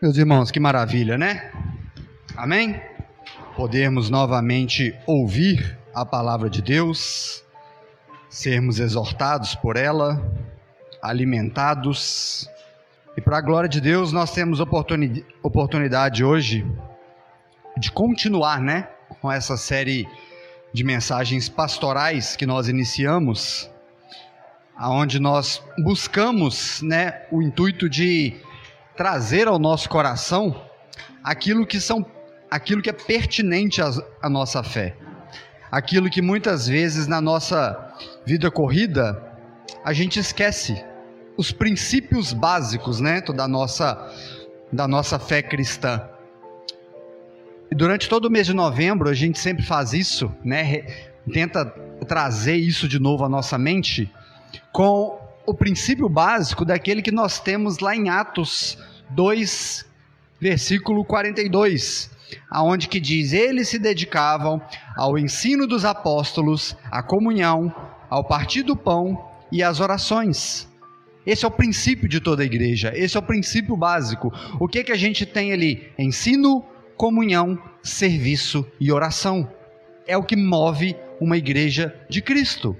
[0.00, 1.50] Meus irmãos, que maravilha, né?
[2.36, 2.80] Amém?
[3.56, 7.42] Podermos novamente ouvir a palavra de Deus,
[8.30, 10.22] sermos exortados por ela,
[11.02, 12.48] alimentados.
[13.16, 16.64] E para a glória de Deus, nós temos oportuni oportunidade hoje
[17.76, 18.88] de continuar, né,
[19.20, 20.06] com essa série
[20.72, 23.68] de mensagens pastorais que nós iniciamos,
[24.76, 28.36] aonde nós buscamos, né, o intuito de
[28.98, 30.60] trazer ao nosso coração
[31.22, 32.04] aquilo que são
[32.50, 33.80] aquilo que é pertinente
[34.20, 34.96] à nossa fé.
[35.70, 37.94] Aquilo que muitas vezes na nossa
[38.26, 39.22] vida corrida
[39.84, 40.84] a gente esquece
[41.36, 44.12] os princípios básicos, né, da nossa
[44.72, 46.02] da nossa fé cristã.
[47.70, 50.84] E durante todo o mês de novembro a gente sempre faz isso, né,
[51.32, 51.64] tenta
[52.08, 54.12] trazer isso de novo à nossa mente
[54.72, 58.76] com o princípio básico daquele que nós temos lá em Atos
[59.10, 59.86] 2,
[60.40, 62.10] versículo 42,
[62.50, 64.60] aonde que diz: "Eles se dedicavam
[64.96, 67.74] ao ensino dos apóstolos, à comunhão,
[68.08, 70.68] ao partir do pão e às orações."
[71.26, 74.32] Esse é o princípio de toda a igreja, esse é o princípio básico.
[74.58, 75.92] O que que a gente tem ali?
[75.98, 76.64] Ensino,
[76.96, 79.46] comunhão, serviço e oração.
[80.06, 82.74] É o que move uma igreja de Cristo.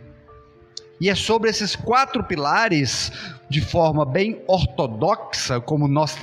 [1.00, 3.12] E é sobre esses quatro pilares,
[3.48, 6.16] de forma bem ortodoxa, como nós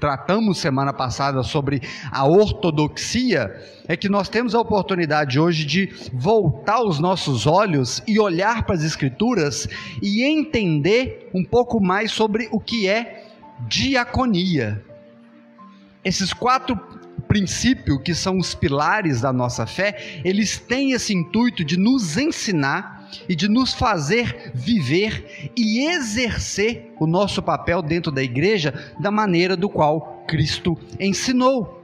[0.00, 3.54] tratamos semana passada sobre a ortodoxia,
[3.86, 8.74] é que nós temos a oportunidade hoje de voltar os nossos olhos e olhar para
[8.74, 9.68] as Escrituras
[10.00, 13.26] e entender um pouco mais sobre o que é
[13.68, 14.82] diaconia.
[16.04, 16.76] Esses quatro
[17.28, 23.08] princípios, que são os pilares da nossa fé, eles têm esse intuito de nos ensinar
[23.28, 29.56] e de nos fazer viver e exercer o nosso papel dentro da igreja da maneira
[29.56, 31.80] do qual Cristo ensinou.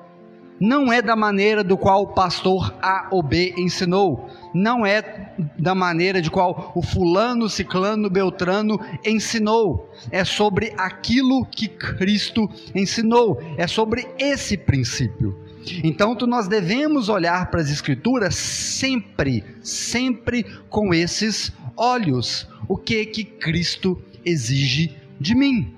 [0.60, 5.72] Não é da maneira do qual o pastor A ou B ensinou, não é da
[5.72, 9.88] maneira de qual o fulano, ciclano, beltrano ensinou.
[10.10, 15.38] É sobre aquilo que Cristo ensinou, é sobre esse princípio.
[15.84, 22.48] Então, nós devemos olhar para as Escrituras sempre, sempre com esses olhos.
[22.68, 25.74] O que que Cristo exige de mim?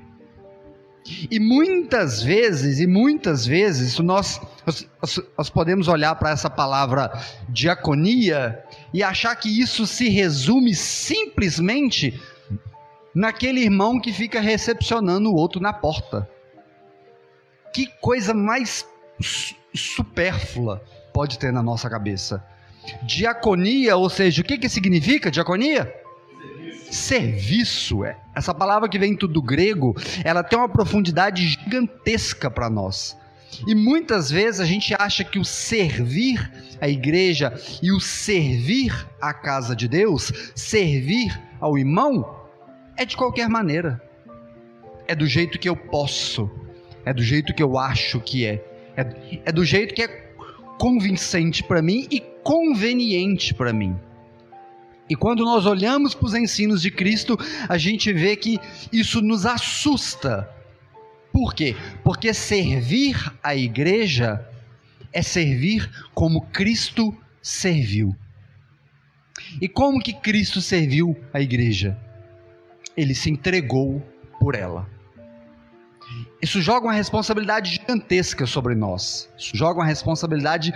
[1.30, 7.10] E muitas vezes, e muitas vezes, nós, nós, nós podemos olhar para essa palavra
[7.48, 8.62] diaconia
[8.92, 12.20] e achar que isso se resume simplesmente
[13.14, 16.28] naquele irmão que fica recepcionando o outro na porta.
[17.72, 18.86] Que coisa mais
[19.74, 22.44] supérflua pode ter na nossa cabeça.
[23.02, 26.00] Diaconia, ou seja, o que, que significa diaconia?
[26.90, 28.04] Serviço.
[28.04, 28.16] É.
[28.34, 33.16] Essa palavra que vem do grego, ela tem uma profundidade gigantesca para nós.
[33.66, 37.52] E muitas vezes a gente acha que o servir a igreja
[37.82, 42.38] e o servir a casa de Deus, servir ao irmão,
[42.96, 44.00] é de qualquer maneira.
[45.06, 46.50] É do jeito que eu posso,
[47.04, 48.64] é do jeito que eu acho que é.
[48.96, 50.08] É, é do jeito que é
[50.78, 53.98] convincente para mim e conveniente para mim.
[55.10, 57.37] E quando nós olhamos para os ensinos de Cristo,
[57.69, 58.60] a gente vê que
[58.93, 60.48] isso nos assusta.
[61.32, 61.75] Por quê?
[62.04, 64.49] Porque servir a igreja
[65.12, 67.12] é servir como Cristo
[67.43, 68.15] serviu.
[69.60, 71.99] E como que Cristo serviu a igreja?
[72.97, 74.00] Ele se entregou
[74.38, 74.88] por ela.
[76.41, 79.28] Isso joga uma responsabilidade gigantesca sobre nós.
[79.37, 80.72] Isso joga uma responsabilidade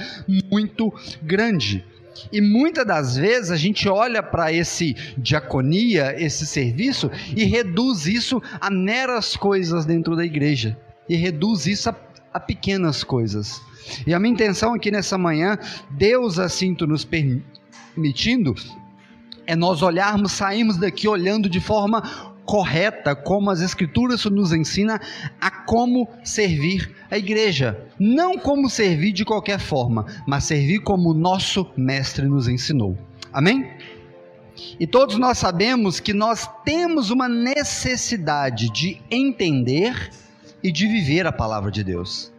[0.51, 0.93] muito
[1.23, 1.85] grande.
[2.33, 8.43] E muitas das vezes a gente olha para esse diaconia, esse serviço, e reduz isso
[8.61, 10.77] a meras coisas dentro da igreja.
[11.09, 11.97] E reduz isso a,
[12.33, 13.61] a pequenas coisas.
[14.07, 15.59] E a minha intenção aqui nessa manhã,
[15.91, 18.55] Deus assim nos permitindo,
[19.47, 25.01] é nós olharmos, sairmos daqui olhando de forma correta, como as Escrituras nos ensina
[25.41, 27.87] a como servir a igreja.
[27.99, 32.97] Não como servir de qualquer forma, mas servir como o nosso Mestre nos ensinou.
[33.33, 33.71] Amém?
[34.79, 40.11] E todos nós sabemos que nós temos uma necessidade de entender
[40.63, 42.33] e de viver a palavra de Deus.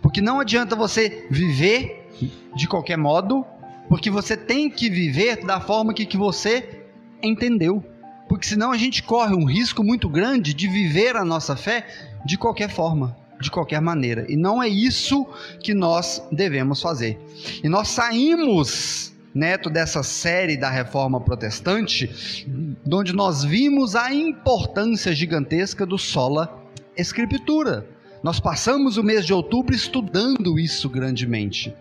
[0.00, 2.08] Porque não adianta você viver
[2.54, 3.44] de qualquer modo,
[3.88, 6.84] porque você tem que viver da forma que, que você
[7.22, 7.84] entendeu
[8.30, 11.84] porque senão a gente corre um risco muito grande de viver a nossa fé
[12.24, 14.24] de qualquer forma, de qualquer maneira.
[14.28, 15.26] E não é isso
[15.60, 17.18] que nós devemos fazer.
[17.60, 22.46] E nós saímos neto dessa série da reforma protestante,
[22.88, 26.56] onde nós vimos a importância gigantesca do sola
[26.96, 27.84] escritura,
[28.22, 31.74] Nós passamos o mês de outubro estudando isso grandemente.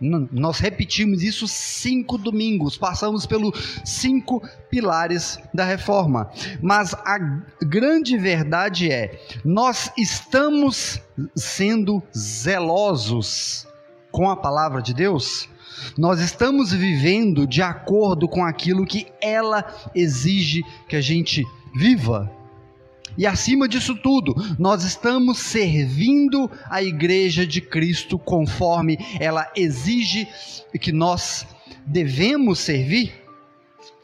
[0.00, 6.30] Nós repetimos isso cinco domingos, passamos pelos cinco pilares da reforma.
[6.62, 7.18] Mas a
[7.62, 11.00] grande verdade é: nós estamos
[11.36, 13.66] sendo zelosos
[14.10, 15.48] com a palavra de Deus?
[15.98, 19.64] Nós estamos vivendo de acordo com aquilo que ela
[19.94, 21.44] exige que a gente
[21.74, 22.39] viva?
[23.16, 30.28] E acima disso tudo, nós estamos servindo a igreja de Cristo conforme ela exige
[30.80, 31.46] que nós
[31.86, 33.12] devemos servir?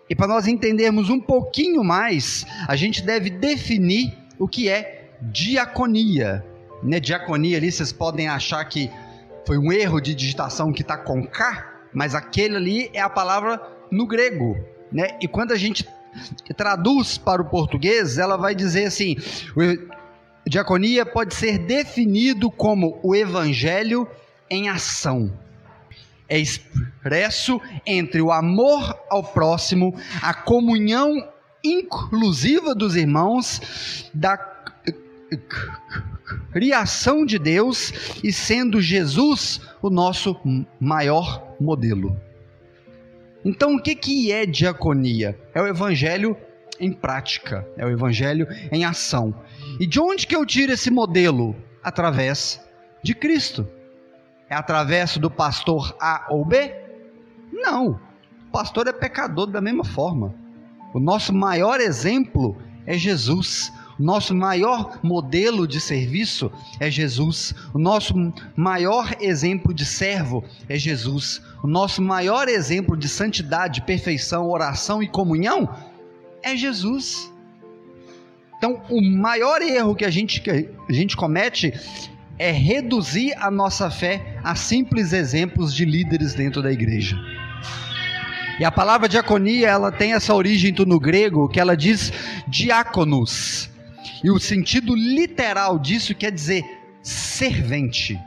[0.08, 6.44] E para nós entendermos um pouquinho mais, a gente deve definir o que é diaconia.
[6.82, 7.00] Né?
[7.00, 8.90] Diaconia ali, vocês podem achar que
[9.44, 13.60] foi um erro de digitação que está com K, mas aquele ali é a palavra
[13.90, 14.56] no grego.
[14.92, 15.16] Né?
[15.20, 15.86] E quando a gente
[16.56, 19.16] traduz para o português, ela vai dizer assim:
[20.46, 24.08] diaconia pode ser definido como o evangelho
[24.48, 25.32] em ação.
[26.28, 31.28] É expresso entre o amor ao próximo, a comunhão
[31.62, 34.36] inclusiva dos irmãos, da
[36.52, 37.92] criação de Deus
[38.22, 40.36] e sendo Jesus o nosso
[40.80, 42.16] maior modelo.
[43.46, 45.38] Então, o que, que é diaconia?
[45.54, 46.36] É o evangelho
[46.80, 49.32] em prática, é o evangelho em ação.
[49.78, 51.54] E de onde que eu tiro esse modelo?
[51.80, 52.60] Através
[53.04, 53.64] de Cristo.
[54.50, 56.74] É através do pastor A ou B?
[57.52, 58.00] Não.
[58.48, 60.34] O pastor é pecador da mesma forma.
[60.92, 63.72] O nosso maior exemplo é Jesus.
[63.98, 67.54] Nosso maior modelo de serviço é Jesus.
[67.72, 68.14] O nosso
[68.54, 71.40] maior exemplo de servo é Jesus.
[71.62, 75.68] O nosso maior exemplo de santidade, perfeição, oração e comunhão
[76.42, 77.32] é Jesus.
[78.58, 81.72] Então, o maior erro que a gente, que a gente comete
[82.38, 87.16] é reduzir a nossa fé a simples exemplos de líderes dentro da igreja.
[88.58, 92.10] E a palavra diaconia, ela tem essa origem no grego, que ela diz
[92.48, 93.70] diáconos,
[94.26, 96.64] e o sentido literal disso quer dizer
[97.00, 98.18] servente,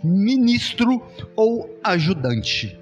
[0.00, 1.02] ministro
[1.34, 2.78] ou ajudante.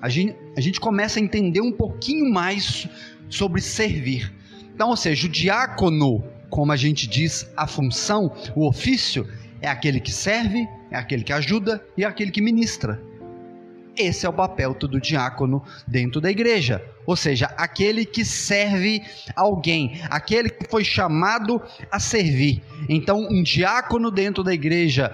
[0.00, 2.88] A gente, a gente começa a entender um pouquinho mais
[3.28, 4.32] sobre servir.
[4.74, 9.28] Então, ou seja, o diácono, como a gente diz, a função, o ofício,
[9.60, 12.98] é aquele que serve, é aquele que ajuda e é aquele que ministra.
[13.94, 16.82] Esse é o papel do diácono dentro da igreja.
[17.08, 19.02] Ou seja, aquele que serve
[19.34, 21.58] alguém, aquele que foi chamado
[21.90, 22.62] a servir.
[22.86, 25.10] Então, um diácono dentro da igreja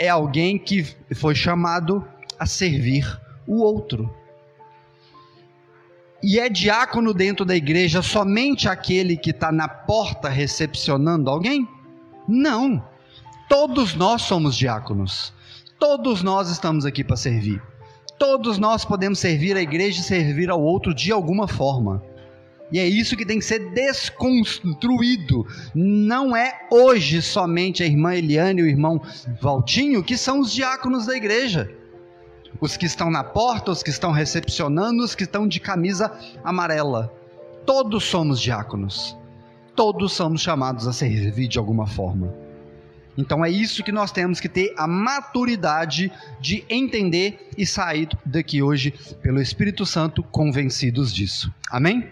[0.00, 0.84] é alguém que
[1.14, 2.02] foi chamado
[2.38, 3.04] a servir
[3.46, 4.10] o outro.
[6.22, 11.68] E é diácono dentro da igreja somente aquele que está na porta recepcionando alguém?
[12.26, 12.82] Não.
[13.50, 15.34] Todos nós somos diáconos.
[15.78, 17.60] Todos nós estamos aqui para servir.
[18.18, 22.02] Todos nós podemos servir a igreja e servir ao outro de alguma forma.
[22.70, 25.46] E é isso que tem que ser desconstruído.
[25.74, 29.00] Não é hoje somente a irmã Eliane e o irmão
[29.40, 31.70] Valtinho que são os diáconos da igreja.
[32.60, 36.12] Os que estão na porta, os que estão recepcionando, os que estão de camisa
[36.42, 37.12] amarela.
[37.64, 39.16] Todos somos diáconos.
[39.76, 42.47] Todos somos chamados a servir de alguma forma.
[43.18, 48.62] Então é isso que nós temos que ter a maturidade de entender e sair daqui
[48.62, 51.52] hoje pelo Espírito Santo convencidos disso.
[51.68, 52.08] Amém?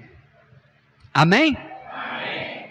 [1.14, 1.56] Amém?
[1.92, 2.70] Amém.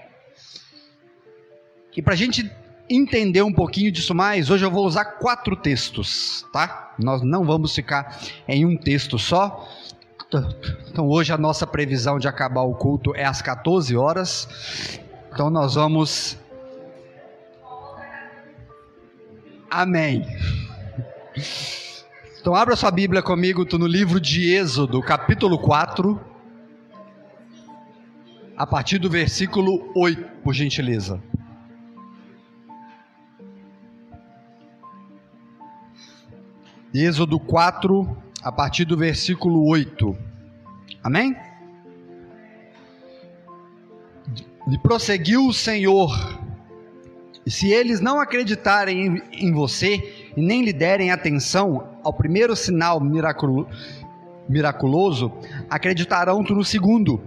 [1.95, 2.51] E para a gente
[2.89, 6.93] entender um pouquinho disso mais, hoje eu vou usar quatro textos, tá?
[6.99, 9.65] Nós não vamos ficar em um texto só.
[10.89, 14.99] Então hoje a nossa previsão de acabar o culto é às 14 horas.
[15.31, 16.37] Então nós vamos
[19.77, 20.25] Amém.
[22.39, 26.17] Então abra sua Bíblia comigo, tô no livro de Êxodo, capítulo 4,
[28.55, 31.21] a partir do versículo 8, por gentileza.
[36.93, 40.17] Êxodo 4, a partir do versículo 8.
[41.03, 41.35] Amém?
[44.71, 46.44] E prosseguiu o Senhor
[47.51, 52.99] se eles não acreditarem em, em você e nem lhe derem atenção ao primeiro sinal
[52.99, 53.67] miraculo,
[54.49, 55.31] miraculoso,
[55.69, 57.21] acreditarão tu no segundo.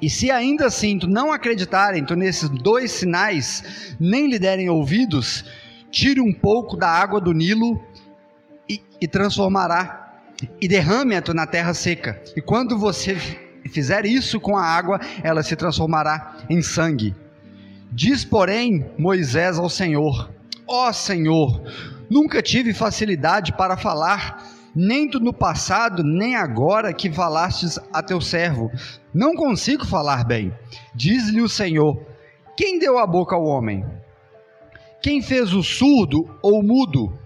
[0.00, 5.44] E se ainda assim tu não acreditarem tu nesses dois sinais, nem lhe derem ouvidos,
[5.90, 7.82] tire um pouco da água do Nilo
[8.68, 10.20] e, e transformará,
[10.60, 12.20] e derrame-a na terra seca.
[12.36, 13.16] E quando você
[13.70, 17.14] fizer isso com a água, ela se transformará em sangue.
[17.90, 20.30] Diz, porém, Moisés ao Senhor:
[20.66, 21.62] Ó Senhor,
[22.10, 28.70] nunca tive facilidade para falar, nem no passado, nem agora que falastes a teu servo.
[29.12, 30.52] Não consigo falar bem.
[30.94, 32.00] Diz-lhe o Senhor:
[32.56, 33.84] Quem deu a boca ao homem?
[35.00, 37.18] Quem fez o surdo ou mudo?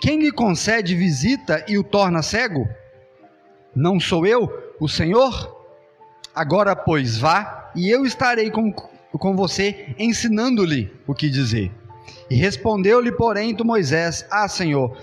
[0.00, 2.66] Quem lhe concede visita e o torna cego?
[3.74, 4.48] Não sou eu,
[4.80, 5.58] o Senhor?
[6.34, 8.72] Agora, pois, vá, e eu estarei com,
[9.18, 11.70] com você, ensinando-lhe o que dizer.
[12.30, 14.96] E respondeu-lhe, porém, Moisés: Ah, Senhor,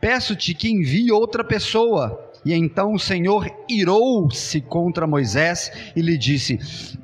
[0.00, 2.22] peço-te que envie outra pessoa.
[2.44, 6.58] E então o Senhor irou-se contra Moisés e lhe disse: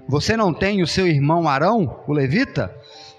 [0.09, 2.75] Você não tem o seu irmão Arão, o levita?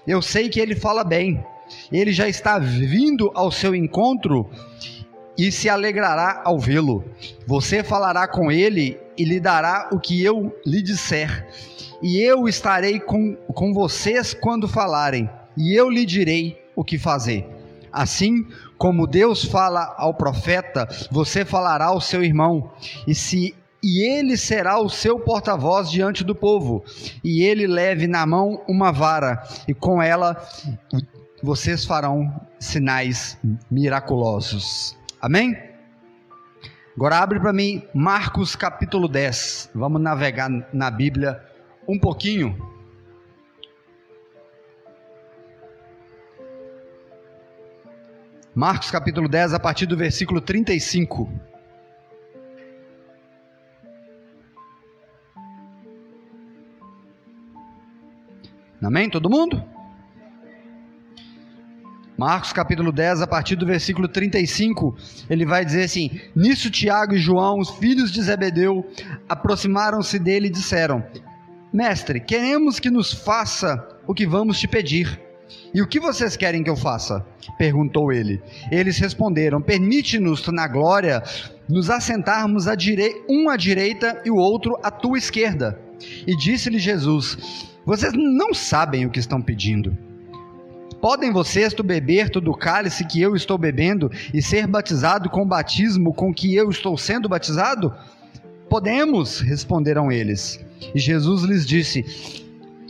[0.06, 1.44] Eu sei que ele fala bem.
[1.92, 4.48] Ele já está vindo ao seu encontro
[5.36, 7.04] e se alegrará ao vê-lo.
[7.46, 11.46] Você falará com ele e lhe dará o que eu lhe disser.
[12.04, 17.48] E eu estarei com, com vocês quando falarem, e eu lhe direi o que fazer.
[17.90, 18.46] Assim
[18.76, 22.70] como Deus fala ao profeta, você falará ao seu irmão,
[23.06, 26.84] e se e ele será o seu porta-voz diante do povo,
[27.24, 30.46] e ele leve na mão uma vara, e com ela
[31.42, 33.38] vocês farão sinais
[33.70, 34.94] miraculosos.
[35.22, 35.56] Amém?
[36.94, 39.70] Agora abre para mim Marcos capítulo 10.
[39.74, 41.53] Vamos navegar na Bíblia
[41.86, 42.56] um pouquinho.
[48.54, 51.28] Marcos capítulo 10, a partir do versículo 35.
[58.80, 59.10] Amém?
[59.10, 59.62] Todo mundo?
[62.16, 64.96] Marcos capítulo 10, a partir do versículo 35,
[65.28, 68.88] ele vai dizer assim: Nisso Tiago e João, os filhos de Zebedeu,
[69.28, 71.04] aproximaram-se dele e disseram:
[71.74, 75.20] Mestre, queremos que nos faça o que vamos te pedir.
[75.74, 77.26] E o que vocês querem que eu faça?
[77.58, 78.40] perguntou ele.
[78.70, 81.20] Eles responderam: Permite-nos, na glória,
[81.68, 85.76] nos assentarmos a direi um à direita e o outro à tua esquerda.
[86.24, 89.98] E disse-lhe Jesus: Vocês não sabem o que estão pedindo.
[91.00, 95.42] Podem vocês tu beber todo o cálice que eu estou bebendo e ser batizado com
[95.42, 97.92] o batismo com que eu estou sendo batizado?
[98.70, 100.64] Podemos, responderam eles.
[100.94, 102.44] E Jesus lhes disse: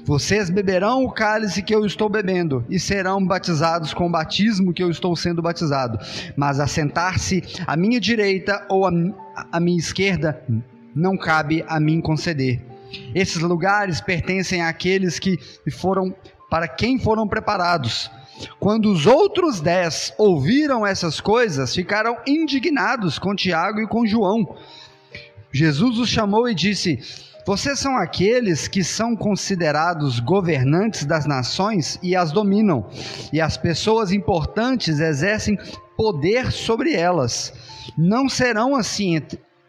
[0.04, 4.82] Vocês beberão o cálice que eu estou bebendo e serão batizados com o batismo que
[4.82, 5.98] eu estou sendo batizado.
[6.36, 10.42] Mas assentar-se à minha direita ou à minha esquerda
[10.94, 12.64] não cabe a mim conceder.
[13.14, 15.38] Esses lugares pertencem àqueles que
[15.70, 16.14] foram
[16.48, 18.10] para quem foram preparados.
[18.58, 24.56] Quando os outros dez ouviram essas coisas, ficaram indignados com Tiago e com João.
[25.52, 27.00] Jesus os chamou e disse:
[27.46, 32.88] Vocês são aqueles que são considerados governantes das nações e as dominam,
[33.30, 35.58] e as pessoas importantes exercem
[35.94, 37.52] poder sobre elas.
[37.98, 39.20] Não serão assim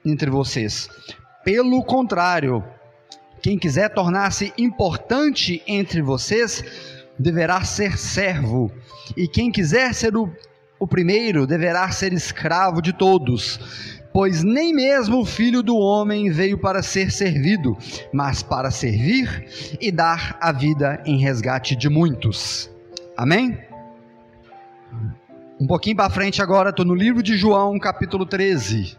[0.05, 0.89] entre, vocês.
[1.44, 2.63] Pelo contrário,
[3.41, 6.63] quem quiser tornar-se importante entre vocês
[7.20, 8.72] deverá ser servo,
[9.17, 10.32] e quem quiser ser o,
[10.79, 13.60] o primeiro deverá ser escravo de todos.
[14.15, 17.77] Pois nem mesmo o filho do homem veio para ser servido,
[18.13, 22.72] mas para servir e dar a vida em resgate de muitos.
[23.17, 23.60] Amém?
[25.60, 28.98] Um pouquinho para frente agora, estou no livro de João, capítulo 13.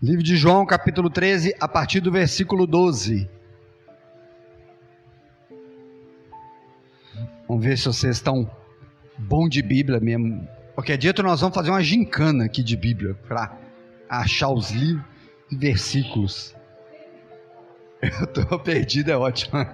[0.00, 3.28] Livro de João, capítulo 13, a partir do versículo 12.
[7.54, 8.50] Vamos ver se vocês estão
[9.16, 10.44] bom de Bíblia mesmo.
[10.74, 13.56] Qualquer dia nós vamos fazer uma gincana aqui de Bíblia para
[14.08, 15.04] achar os livros
[15.52, 16.52] e versículos.
[18.02, 19.52] Eu estou perdido, é ótimo.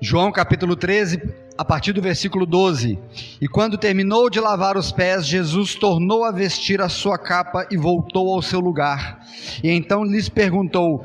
[0.00, 1.20] João capítulo 13,
[1.58, 2.98] a partir do versículo 12.
[3.38, 7.76] E quando terminou de lavar os pés, Jesus tornou a vestir a sua capa e
[7.76, 9.20] voltou ao seu lugar.
[9.62, 11.04] E então lhes perguntou: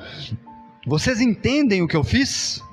[0.88, 2.63] Vocês entendem o que eu fiz?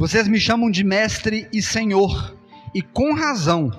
[0.00, 2.34] Vocês me chamam de mestre e senhor,
[2.74, 3.70] e com razão,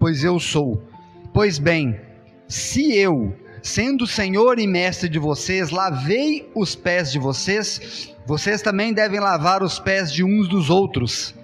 [0.00, 0.82] pois eu sou.
[1.30, 2.00] Pois bem,
[2.48, 8.94] se eu, sendo senhor e mestre de vocês, lavei os pés de vocês, vocês também
[8.94, 11.34] devem lavar os pés de uns dos outros.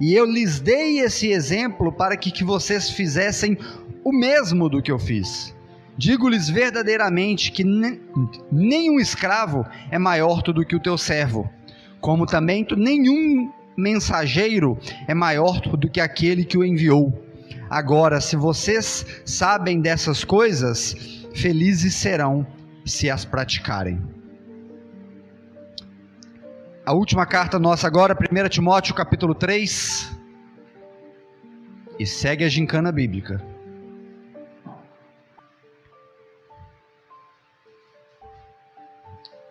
[0.00, 3.58] E eu lhes dei esse exemplo para que, que vocês fizessem
[4.04, 5.52] o mesmo do que eu fiz.
[5.98, 11.50] Digo-lhes verdadeiramente que nenhum escravo é maior do que o teu servo,
[12.00, 17.12] como também nenhum mensageiro é maior do que aquele que o enviou.
[17.68, 20.94] Agora, se vocês sabem dessas coisas,
[21.34, 22.46] felizes serão
[22.84, 24.00] se as praticarem.
[26.84, 30.16] A última carta nossa agora, 1 Timóteo capítulo 3.
[31.98, 33.42] E segue a gincana bíblica.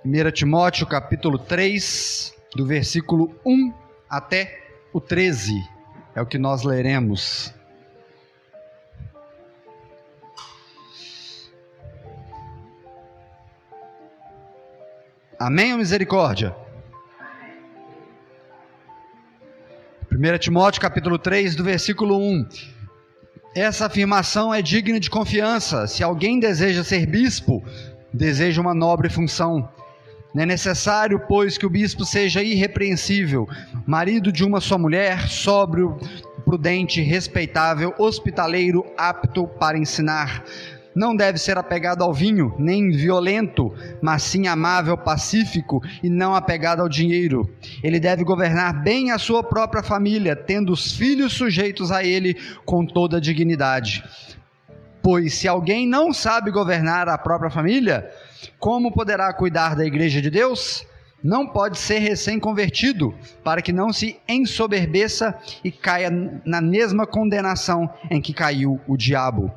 [0.02, 3.85] Primeira Timóteo capítulo 3, do versículo 1
[4.16, 5.62] até o 13.
[6.16, 7.54] É o que nós leremos.
[15.38, 16.56] Amém ou misericórdia?
[20.10, 22.48] 1 Timóteo capítulo 3, do versículo 1.
[23.54, 25.88] Essa afirmação é digna de confiança.
[25.88, 27.62] Se alguém deseja ser bispo,
[28.14, 29.70] deseja uma nobre função.
[30.38, 33.48] É necessário, pois, que o bispo seja irrepreensível,
[33.86, 35.98] marido de uma só mulher, sóbrio,
[36.44, 40.44] prudente, respeitável, hospitaleiro, apto para ensinar
[40.96, 46.82] não deve ser apegado ao vinho, nem violento, mas sim amável, pacífico e não apegado
[46.82, 47.50] ao dinheiro.
[47.84, 52.86] Ele deve governar bem a sua própria família, tendo os filhos sujeitos a ele com
[52.86, 54.04] toda dignidade.
[55.04, 58.10] Pois se alguém não sabe governar a própria família,
[58.60, 60.86] como poderá cuidar da igreja de Deus?
[61.24, 66.12] Não pode ser recém-convertido, para que não se ensoberbeça e caia
[66.46, 69.52] na mesma condenação em que caiu o diabo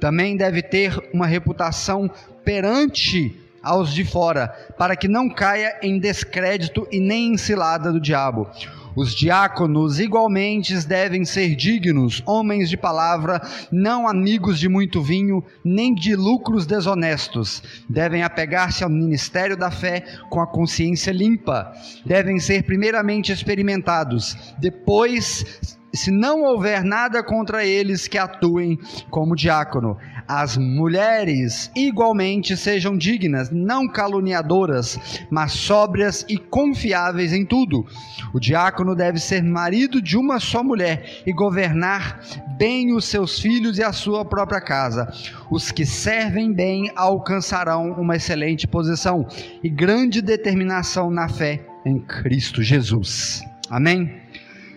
[0.00, 2.10] também deve ter uma reputação
[2.44, 7.98] perante aos de fora, para que não caia em descrédito e nem em cilada do
[7.98, 8.46] diabo.
[8.96, 15.94] Os diáconos igualmente devem ser dignos, homens de palavra, não amigos de muito vinho, nem
[15.94, 17.62] de lucros desonestos.
[17.88, 21.72] Devem apegar-se ao ministério da fé com a consciência limpa.
[22.06, 28.78] Devem ser primeiramente experimentados, depois se não houver nada contra eles que atuem
[29.10, 29.96] como diácono.
[30.26, 34.98] As mulheres igualmente sejam dignas, não caluniadoras,
[35.30, 37.84] mas sóbrias e confiáveis em tudo.
[38.32, 42.20] O diácono deve ser marido de uma só mulher e governar
[42.56, 45.12] bem os seus filhos e a sua própria casa.
[45.50, 49.26] Os que servem bem alcançarão uma excelente posição
[49.62, 53.42] e grande determinação na fé em Cristo Jesus.
[53.68, 54.23] Amém.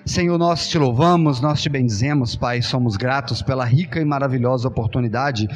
[0.08, 5.50] Senhor, nós te louvamos, nós te bendizemos, Pai, somos gratos pela rica e maravilhosa oportunidade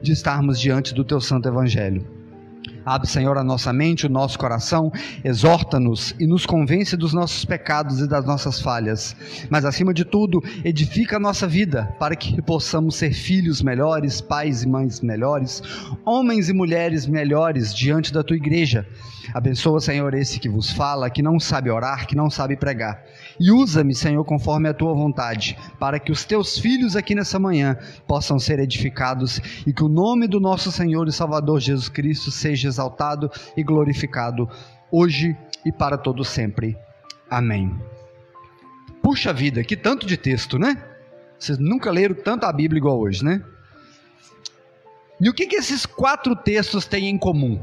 [0.00, 2.06] de estarmos diante do teu santo evangelho.
[2.86, 4.90] Abre, Senhor, a nossa mente, o nosso coração,
[5.22, 9.14] exorta-nos e nos convence dos nossos pecados e das nossas falhas.
[9.50, 14.62] Mas, acima de tudo, edifica a nossa vida para que possamos ser filhos melhores, pais
[14.62, 15.62] e mães melhores,
[16.02, 18.86] homens e mulheres melhores diante da tua igreja.
[19.34, 23.02] Abençoa, Senhor, esse que vos fala, que não sabe orar, que não sabe pregar.
[23.40, 27.76] E usa-me, Senhor, conforme a tua vontade, para que os teus filhos aqui nessa manhã
[28.06, 32.68] possam ser edificados e que o nome do nosso Senhor e Salvador Jesus Cristo seja
[32.68, 34.48] exaltado e glorificado
[34.90, 36.76] hoje e para todo sempre.
[37.30, 37.78] Amém.
[39.02, 40.82] Puxa vida, que tanto de texto, né?
[41.38, 43.42] Vocês nunca leram tanto a Bíblia igual hoje, né?
[45.20, 47.60] E o que, que esses quatro textos têm em comum?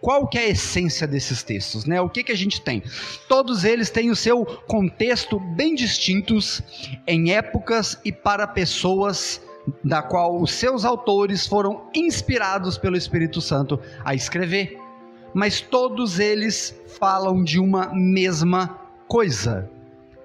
[0.00, 2.00] Qual que é a essência desses textos, né?
[2.00, 2.82] O que que a gente tem?
[3.28, 6.62] Todos eles têm o seu contexto bem distintos
[7.06, 9.42] em épocas e para pessoas
[9.84, 14.78] da qual os seus autores foram inspirados pelo Espírito Santo a escrever.
[15.34, 19.70] Mas todos eles falam de uma mesma coisa.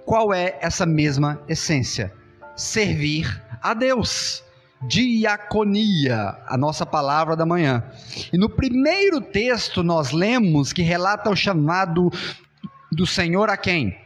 [0.05, 2.13] Qual é essa mesma essência?
[2.55, 4.44] Servir a Deus
[4.87, 7.83] diaconia, a nossa palavra da manhã.
[8.31, 12.11] E no primeiro texto nós lemos que relata o chamado
[12.91, 13.97] do Senhor a quem?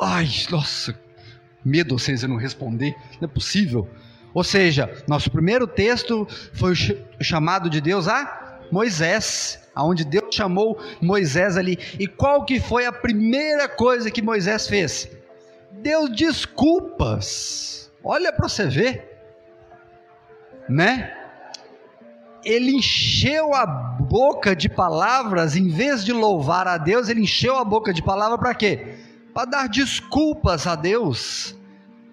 [0.00, 0.98] Ai, nossa,
[1.64, 3.88] medo vocês não responder, não é possível.
[4.34, 10.78] Ou seja, nosso primeiro texto foi o chamado de Deus a Moisés, aonde Deus chamou
[11.00, 11.78] Moisés ali.
[11.98, 15.08] E qual que foi a primeira coisa que Moisés fez?
[15.82, 17.90] Deu desculpas.
[18.04, 19.15] Olha para você ver
[20.68, 21.12] né?
[22.44, 27.64] Ele encheu a boca de palavras, em vez de louvar a Deus, ele encheu a
[27.64, 28.94] boca de palavras para quê?
[29.34, 31.56] Para dar desculpas a Deus,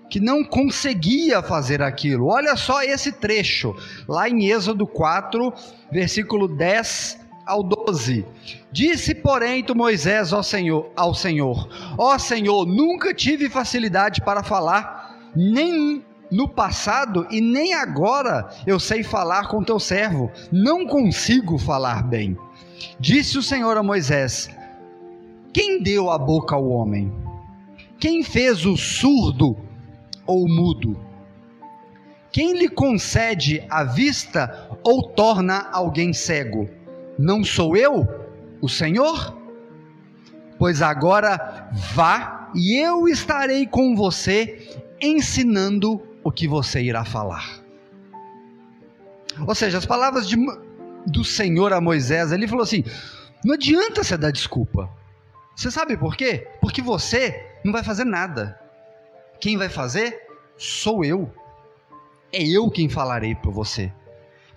[0.09, 2.27] que não conseguia fazer aquilo.
[2.27, 3.75] Olha só esse trecho,
[4.07, 5.53] lá em Êxodo 4,
[5.91, 8.25] versículo 10 ao 12.
[8.71, 15.19] Disse, porém, tu Moisés ao Senhor, ao Senhor: Ó Senhor, nunca tive facilidade para falar,
[15.35, 22.01] nem no passado e nem agora eu sei falar com teu servo, não consigo falar
[22.01, 22.35] bem.
[22.99, 24.49] Disse o Senhor a Moisés:
[25.53, 27.13] Quem deu a boca ao homem?
[27.99, 29.55] Quem fez o surdo
[30.25, 30.99] ou mudo?
[32.31, 36.67] Quem lhe concede a vista ou torna alguém cego?
[37.17, 38.07] Não sou eu,
[38.59, 39.37] o Senhor?
[40.57, 44.67] Pois agora vá e eu estarei com você,
[44.99, 47.61] ensinando o que você irá falar.
[49.47, 50.37] Ou seja, as palavras de,
[51.07, 52.83] do Senhor a Moisés, ele falou assim:
[53.43, 54.89] não adianta você dar desculpa.
[55.55, 56.47] Você sabe por quê?
[56.61, 58.59] Porque você não vai fazer nada.
[59.39, 60.21] Quem vai fazer
[60.57, 61.31] sou eu.
[62.31, 63.91] É eu quem falarei para você.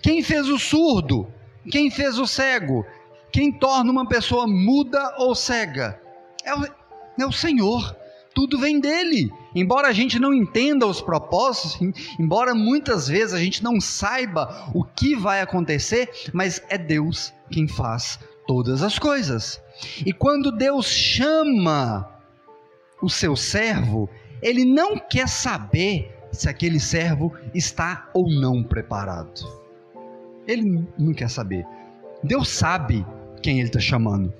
[0.01, 1.31] Quem fez o surdo?
[1.69, 2.85] Quem fez o cego?
[3.31, 5.99] Quem torna uma pessoa muda ou cega?
[6.43, 6.65] É o,
[7.19, 7.95] é o Senhor.
[8.33, 9.31] Tudo vem dele.
[9.59, 11.79] Embora a gente não entenda os propósitos,
[12.19, 17.67] embora muitas vezes a gente não saiba o que vai acontecer, mas é Deus quem
[17.67, 19.59] faz todas as coisas.
[20.05, 22.07] E quando Deus chama
[23.01, 24.07] o seu servo,
[24.43, 29.41] ele não quer saber se aquele servo está ou não preparado.
[30.47, 31.65] Ele não quer saber.
[32.23, 33.03] Deus sabe
[33.41, 34.31] quem ele está chamando.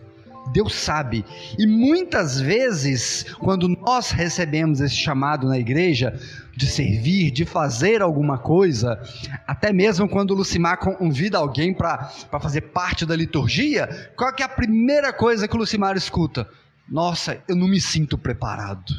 [0.52, 1.26] Deus sabe.
[1.58, 6.20] E muitas vezes, quando nós recebemos esse chamado na igreja
[6.56, 9.00] de servir, de fazer alguma coisa,
[9.46, 12.10] até mesmo quando o Lucimar convida alguém para
[12.42, 16.50] fazer parte da liturgia, qual é a primeira coisa que o Lucimar escuta?
[16.90, 18.94] Nossa, eu não me sinto preparado.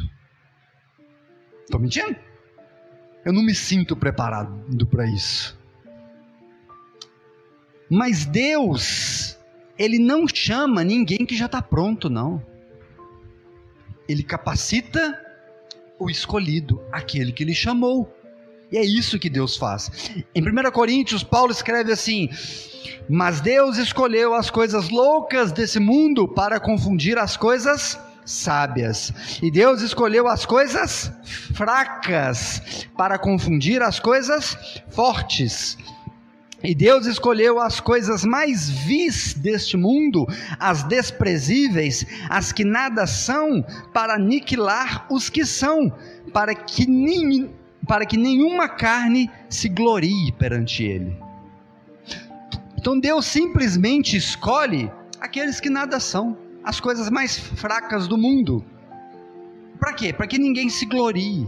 [1.64, 2.16] Estou mentindo?
[3.24, 5.58] Eu não me sinto preparado para isso.
[7.90, 9.37] Mas Deus,
[9.78, 12.42] Ele não chama ninguém que já está pronto, não.
[14.08, 15.18] Ele capacita
[15.98, 18.12] o escolhido, aquele que Ele chamou.
[18.70, 19.90] E é isso que Deus faz.
[20.34, 22.28] Em 1 Coríntios, Paulo escreve assim:
[23.08, 29.12] Mas Deus escolheu as coisas loucas desse mundo para confundir as coisas sábias.
[29.42, 31.10] E Deus escolheu as coisas
[31.54, 34.56] fracas para confundir as coisas
[34.90, 35.78] fortes.
[36.62, 40.26] E Deus escolheu as coisas mais vis deste mundo,
[40.58, 45.92] as desprezíveis, as que nada são, para aniquilar os que são,
[46.32, 47.48] para que, nin,
[47.86, 51.16] para que nenhuma carne se glorie perante Ele.
[52.76, 54.90] Então Deus simplesmente escolhe
[55.20, 58.64] aqueles que nada são as coisas mais fracas do mundo.
[59.78, 60.12] Para quê?
[60.12, 61.46] Para que ninguém se glorie.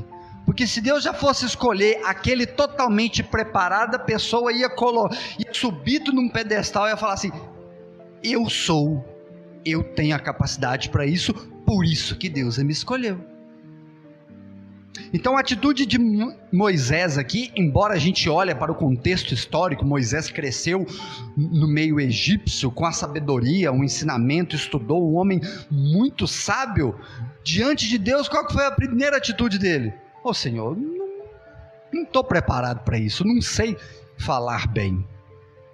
[0.50, 5.08] Porque se Deus já fosse escolher aquele totalmente preparado, a pessoa ia, colo
[5.38, 7.30] ia subir num pedestal e ia falar assim:
[8.20, 9.04] Eu sou,
[9.64, 11.32] eu tenho a capacidade para isso,
[11.64, 13.20] por isso que Deus me escolheu.
[15.14, 16.00] Então a atitude de
[16.52, 20.84] Moisés aqui, embora a gente olhe para o contexto histórico, Moisés cresceu
[21.36, 26.98] no meio egípcio com a sabedoria, o ensinamento, estudou, um homem muito sábio,
[27.44, 29.94] diante de Deus, qual foi a primeira atitude dele?
[30.22, 30.76] Ô oh, Senhor,
[31.92, 33.76] não estou preparado para isso, não sei
[34.18, 35.06] falar bem,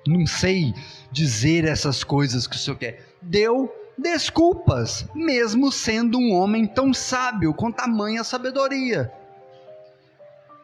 [0.06, 0.72] não sei
[1.10, 3.04] dizer essas coisas que o Senhor quer.
[3.20, 9.12] Deu desculpas, mesmo sendo um homem tão sábio, com tamanha sabedoria.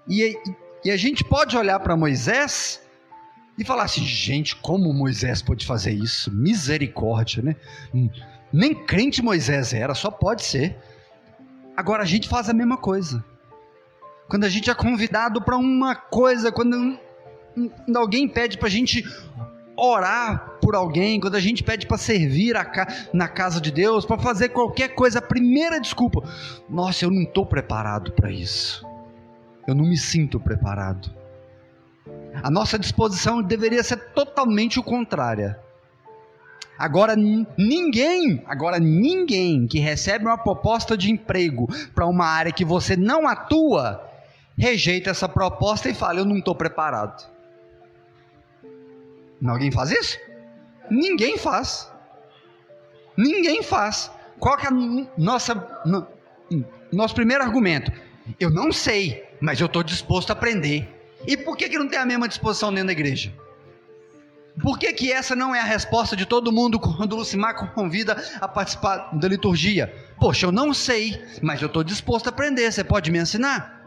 [0.09, 0.37] E,
[0.85, 2.81] e a gente pode olhar para Moisés
[3.59, 6.33] e falar assim: gente, como Moisés pode fazer isso?
[6.33, 7.57] Misericórdia, né?
[8.53, 10.77] Nem crente Moisés era, só pode ser.
[11.77, 13.25] Agora a gente faz a mesma coisa.
[14.29, 16.99] Quando a gente é convidado para uma coisa, quando
[17.95, 19.05] alguém pede para a gente
[19.77, 22.55] orar por alguém, quando a gente pede para servir
[23.13, 26.23] na casa de Deus, para fazer qualquer coisa, a primeira desculpa,
[26.69, 28.87] nossa, eu não estou preparado para isso.
[29.67, 31.11] Eu não me sinto preparado.
[32.43, 35.59] A nossa disposição deveria ser totalmente o contrária.
[36.79, 42.97] Agora ninguém, agora ninguém que recebe uma proposta de emprego para uma área que você
[42.97, 44.11] não atua,
[44.63, 47.29] rejeita essa proposta e fala: "Eu não estou preparado".
[49.45, 50.17] Alguém faz isso?
[50.89, 51.91] Ninguém faz.
[53.17, 54.11] Ninguém faz.
[54.39, 54.71] Qual que é
[55.19, 56.07] nossa no,
[56.93, 57.91] nosso primeiro argumento?
[58.39, 60.89] Eu não sei, mas eu estou disposto a aprender.
[61.27, 63.33] E por que, que não tem a mesma disposição dentro da igreja?
[64.61, 68.23] Por que, que essa não é a resposta de todo mundo quando o Lucimar convida
[68.41, 69.93] a participar da liturgia?
[70.21, 72.71] Poxa, eu não sei, mas eu estou disposto a aprender.
[72.71, 73.82] Você pode me ensinar?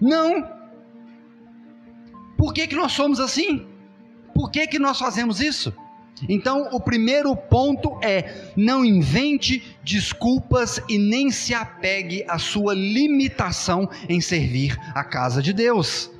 [0.00, 0.48] Não.
[2.36, 3.66] Por que, que nós somos assim?
[4.34, 5.74] Por que, que nós fazemos isso?
[6.28, 13.88] Então, o primeiro ponto é: não invente desculpas e nem se apegue à sua limitação
[14.08, 16.10] em servir a casa de Deus,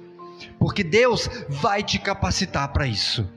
[0.59, 3.29] porque Deus vai te capacitar para isso.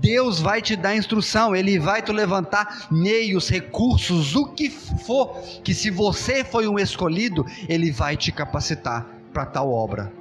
[0.00, 5.74] Deus vai te dar instrução, Ele vai te levantar meios, recursos, o que for, que
[5.74, 10.12] se você foi um escolhido, Ele vai te capacitar para tal obra.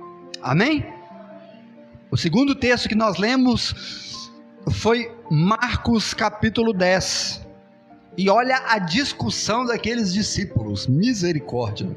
[0.42, 0.86] Amém?
[2.12, 4.32] O segundo texto que nós lemos
[4.72, 7.48] foi Marcos capítulo 10.
[8.18, 11.96] E olha a discussão daqueles discípulos, misericórdia.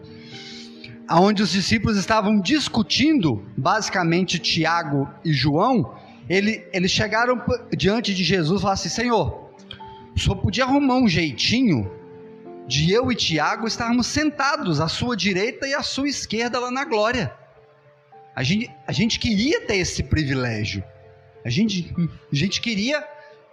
[1.10, 5.94] Onde os discípulos estavam discutindo, basicamente Tiago e João,
[6.28, 7.42] ele, eles chegaram
[7.76, 9.50] diante de Jesus e falaram assim: Senhor,
[10.14, 11.90] o senhor podia arrumar um jeitinho
[12.66, 16.84] de eu e Tiago estarmos sentados à sua direita e à sua esquerda lá na
[16.84, 17.34] glória.
[18.34, 20.82] A gente, a gente queria ter esse privilégio.
[21.44, 21.94] A gente,
[22.32, 23.06] a gente queria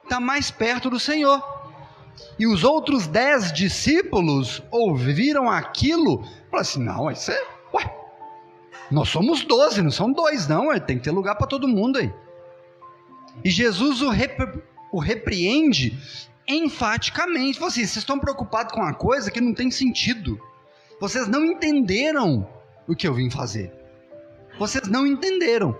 [0.03, 1.43] estar mais perto do Senhor.
[2.37, 7.47] E os outros dez discípulos ouviram aquilo e falaram assim: não, isso é.
[7.73, 7.95] Ué,
[8.91, 10.77] nós somos doze, não são dois, não.
[10.79, 12.13] Tem que ter lugar para todo mundo aí.
[13.43, 14.09] E Jesus o,
[14.91, 15.97] o repreende
[16.49, 17.59] enfaticamente.
[17.59, 20.39] Falou assim: vocês estão preocupados com uma coisa que não tem sentido.
[20.99, 22.49] Vocês não entenderam
[22.87, 23.71] o que eu vim fazer.
[24.57, 25.77] Vocês não entenderam.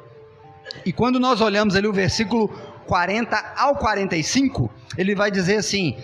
[0.86, 2.47] E quando nós olhamos ali o versículo
[2.86, 5.97] 40 ao 45, ele vai dizer assim: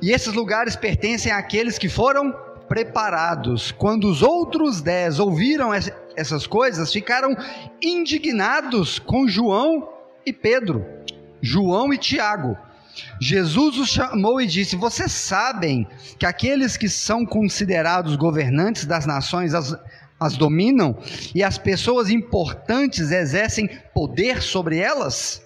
[0.00, 2.32] E esses lugares pertencem àqueles que foram
[2.68, 3.72] preparados.
[3.72, 5.70] Quando os outros dez ouviram
[6.14, 7.34] essas coisas, ficaram
[7.82, 9.88] indignados com João
[10.24, 10.84] e Pedro,
[11.40, 12.56] João e Tiago.
[13.20, 15.86] Jesus os chamou e disse: Vocês sabem
[16.18, 19.76] que aqueles que são considerados governantes das nações as,
[20.18, 20.96] as dominam
[21.34, 25.42] e as pessoas importantes exercem poder sobre elas?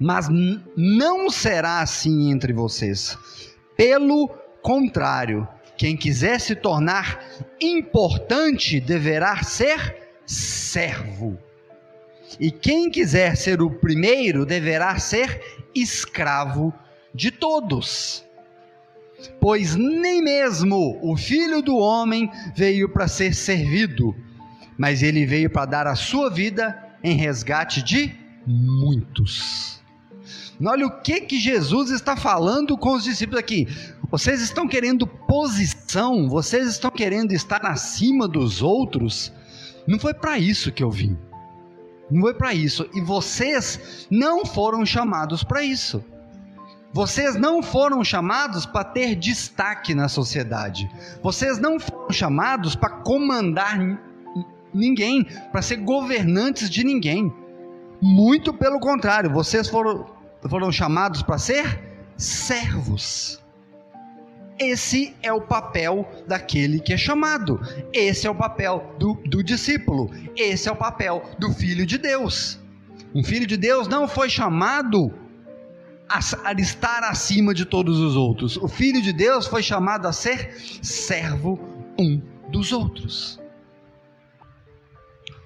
[0.00, 0.28] Mas
[0.76, 3.16] não será assim entre vocês.
[3.76, 4.28] Pelo
[4.62, 7.22] contrário, quem quiser se tornar
[7.60, 11.38] importante deverá ser servo.
[12.40, 15.40] E quem quiser ser o primeiro deverá ser
[15.80, 16.72] escravo
[17.14, 18.24] de todos.
[19.40, 24.14] Pois nem mesmo o filho do homem veio para ser servido,
[24.76, 28.14] mas ele veio para dar a sua vida em resgate de
[28.46, 29.80] muitos.
[30.64, 33.66] Olha o que que Jesus está falando com os discípulos aqui.
[34.10, 39.32] Vocês estão querendo posição, vocês estão querendo estar acima dos outros.
[39.86, 41.16] Não foi para isso que eu vim.
[42.10, 42.88] Não foi para isso.
[42.94, 46.04] E vocês não foram chamados para isso.
[46.92, 50.90] Vocês não foram chamados para ter destaque na sociedade.
[51.22, 53.78] Vocês não foram chamados para comandar
[54.72, 57.32] ninguém, para ser governantes de ninguém.
[58.00, 60.06] Muito pelo contrário, vocês foram,
[60.48, 61.82] foram chamados para ser
[62.16, 63.42] servos.
[64.58, 67.60] Esse é o papel daquele que é chamado.
[67.92, 70.10] Esse é o papel do, do discípulo.
[70.34, 72.58] Esse é o papel do filho de Deus.
[73.14, 75.12] Um filho de Deus não foi chamado
[76.08, 78.56] a, estar acima de todos os outros.
[78.56, 81.58] O filho de Deus foi chamado a ser servo
[81.98, 83.40] um dos outros.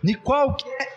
[0.04, 0.88] E qual que é,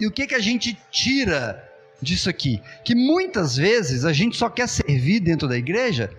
[0.00, 1.68] e o que que a gente tira
[2.02, 2.60] disso aqui?
[2.84, 6.10] Que muitas vezes a gente só quer servir dentro da igreja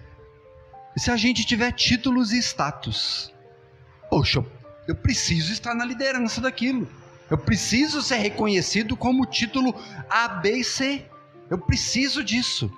[0.96, 3.34] se a gente tiver títulos e status.
[4.10, 4.46] Poxa,
[4.88, 6.88] eu preciso estar na liderança daquilo.
[7.30, 9.74] Eu preciso ser reconhecido como título
[10.10, 11.06] A, B e C.
[11.50, 12.70] Eu preciso disso.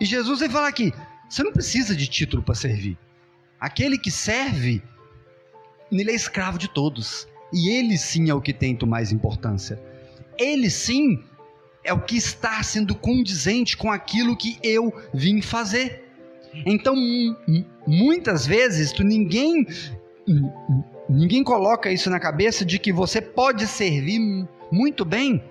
[0.00, 0.92] E Jesus vai falar aqui:
[1.28, 2.96] você não precisa de título para servir.
[3.60, 4.82] Aquele que serve,
[5.90, 7.28] ele é escravo de todos.
[7.52, 9.78] E ele sim é o que tem mais importância.
[10.38, 11.22] Ele sim
[11.84, 16.11] é o que está sendo condizente com aquilo que eu vim fazer.
[16.66, 16.94] Então,
[17.86, 19.66] muitas vezes, tu ninguém
[21.08, 24.20] ninguém coloca isso na cabeça de que você pode servir
[24.70, 25.42] muito bem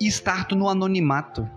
[0.00, 1.48] e estar no anonimato,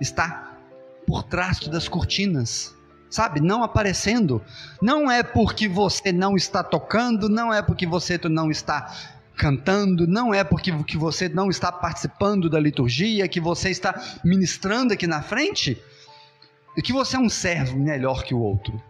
[0.00, 0.58] estar
[1.06, 2.74] por trás das cortinas,
[3.10, 3.40] sabe?
[3.40, 4.40] Não aparecendo.
[4.80, 8.94] Não é porque você não está tocando, não é porque você não está
[9.36, 14.92] cantando, não é porque que você não está participando da liturgia, que você está ministrando
[14.92, 15.82] aqui na frente,
[16.80, 18.82] e que você é um servo melhor que o outro.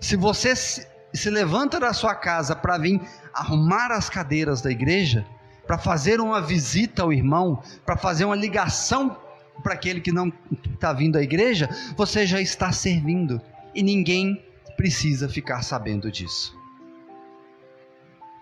[0.00, 2.98] Se você se, se levanta da sua casa para vir
[3.34, 5.22] arrumar as cadeiras da igreja,
[5.66, 9.18] para fazer uma visita ao irmão, para fazer uma ligação
[9.62, 10.32] para aquele que não
[10.72, 13.38] está vindo à igreja, você já está servindo
[13.74, 14.42] e ninguém
[14.74, 16.58] precisa ficar sabendo disso.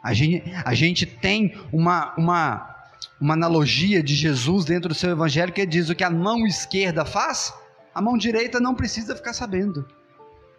[0.04, 2.76] A gente, a gente tem uma, uma,
[3.20, 7.04] uma analogia de Jesus dentro do seu evangelho que diz o que a mão esquerda
[7.04, 7.52] faz,
[7.94, 9.86] a mão direita não precisa ficar sabendo.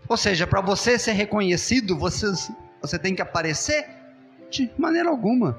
[0.07, 2.31] Ou seja, para você ser reconhecido, você,
[2.81, 3.87] você tem que aparecer
[4.49, 5.57] de maneira alguma.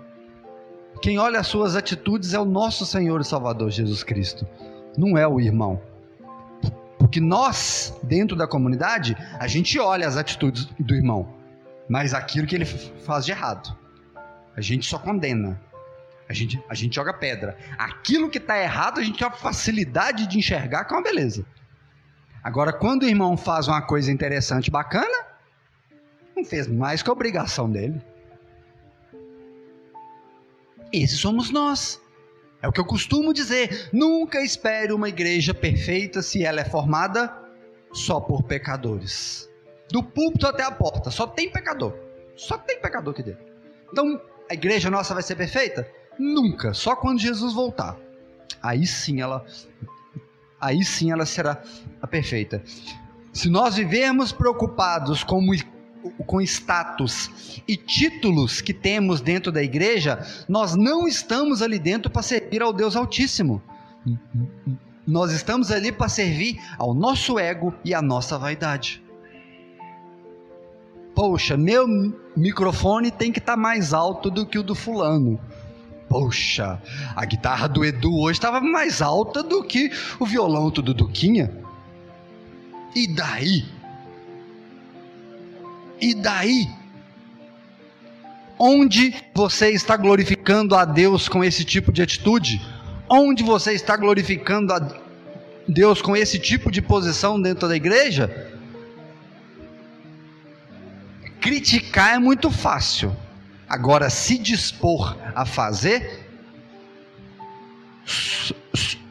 [1.03, 4.47] Quem olha as suas atitudes é o nosso Senhor e Salvador Jesus Cristo,
[4.97, 5.81] não é o irmão.
[6.99, 11.29] Porque nós, dentro da comunidade, a gente olha as atitudes do irmão,
[11.89, 13.77] mas aquilo que ele faz de errado,
[14.57, 15.61] a gente só condena.
[16.27, 17.57] A gente, a gente joga pedra.
[17.77, 21.45] Aquilo que está errado, a gente tem uma facilidade de enxergar que é uma beleza.
[22.45, 25.27] Agora, quando o irmão faz uma coisa interessante, bacana,
[26.37, 27.99] não fez mais que a obrigação dele.
[30.93, 31.99] Esses somos nós.
[32.61, 33.89] É o que eu costumo dizer.
[33.95, 37.35] Nunca espere uma igreja perfeita se ela é formada
[37.93, 39.49] só por pecadores.
[39.91, 41.95] Do púlpito até a porta, só tem pecador.
[42.37, 43.45] Só tem pecador aqui dentro.
[43.91, 45.89] Então, a igreja nossa vai ser perfeita?
[46.19, 47.97] Nunca, só quando Jesus voltar.
[48.63, 49.45] Aí sim ela
[50.65, 51.63] aí sim ela será
[52.01, 52.63] a perfeita.
[53.33, 55.41] Se nós vivermos preocupados com,
[56.27, 62.23] com status e títulos que temos dentro da igreja, nós não estamos ali dentro para
[62.23, 63.61] servir ao Deus Altíssimo.
[65.07, 69.03] Nós estamos ali para servir ao nosso ego e à nossa vaidade.
[71.15, 71.87] Poxa, meu
[72.37, 75.39] microfone tem que estar tá mais alto do que o do fulano.
[76.15, 76.81] Poxa,
[77.17, 81.51] a guitarra do Edu hoje estava mais alta do que o violão do Duquinha.
[82.95, 83.65] E daí?
[86.01, 86.69] E daí?
[88.57, 92.63] Onde você está glorificando a Deus com esse tipo de atitude?
[93.09, 94.79] Onde você está glorificando a
[95.67, 98.53] Deus com esse tipo de posição dentro da igreja?
[101.41, 103.17] Criticar é muito fácil.
[103.69, 106.29] Agora, se dispor a fazer,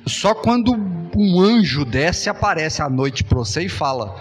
[0.06, 0.74] só quando
[1.16, 4.16] um anjo desce aparece à noite para você e fala,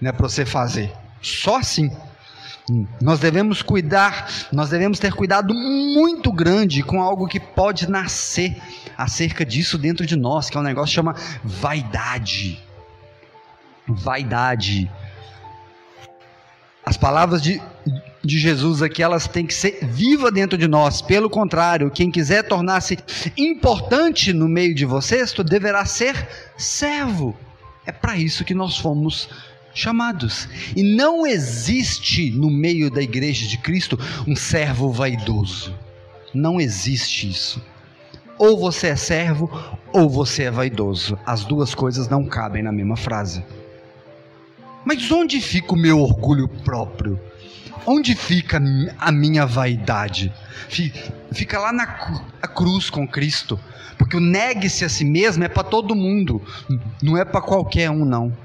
[0.00, 0.92] né, para você fazer.
[1.20, 1.90] Só assim.
[2.98, 8.56] Nós devemos cuidar, nós devemos ter cuidado muito grande com algo que pode nascer
[8.96, 12.58] acerca disso dentro de nós, que é um negócio que chama vaidade.
[13.86, 14.90] Vaidade.
[16.86, 17.60] As palavras de,
[18.26, 21.02] de Jesus aqui, elas têm que ser viva dentro de nós.
[21.02, 22.98] Pelo contrário, quem quiser tornar-se
[23.36, 27.36] importante no meio de vocês, tu deverá ser servo.
[27.86, 29.28] É para isso que nós fomos
[29.74, 30.48] chamados.
[30.74, 35.74] E não existe no meio da igreja de Cristo um servo vaidoso.
[36.32, 37.62] Não existe isso.
[38.38, 39.50] Ou você é servo,
[39.92, 41.18] ou você é vaidoso.
[41.24, 43.44] As duas coisas não cabem na mesma frase.
[44.84, 47.18] Mas onde fica o meu orgulho próprio?
[47.86, 48.60] Onde fica
[48.98, 50.32] a minha vaidade?
[51.32, 53.58] Fica lá na cruz com Cristo.
[53.98, 56.42] Porque o negue-se a si mesmo é para todo mundo,
[57.00, 58.36] não é para qualquer um, não.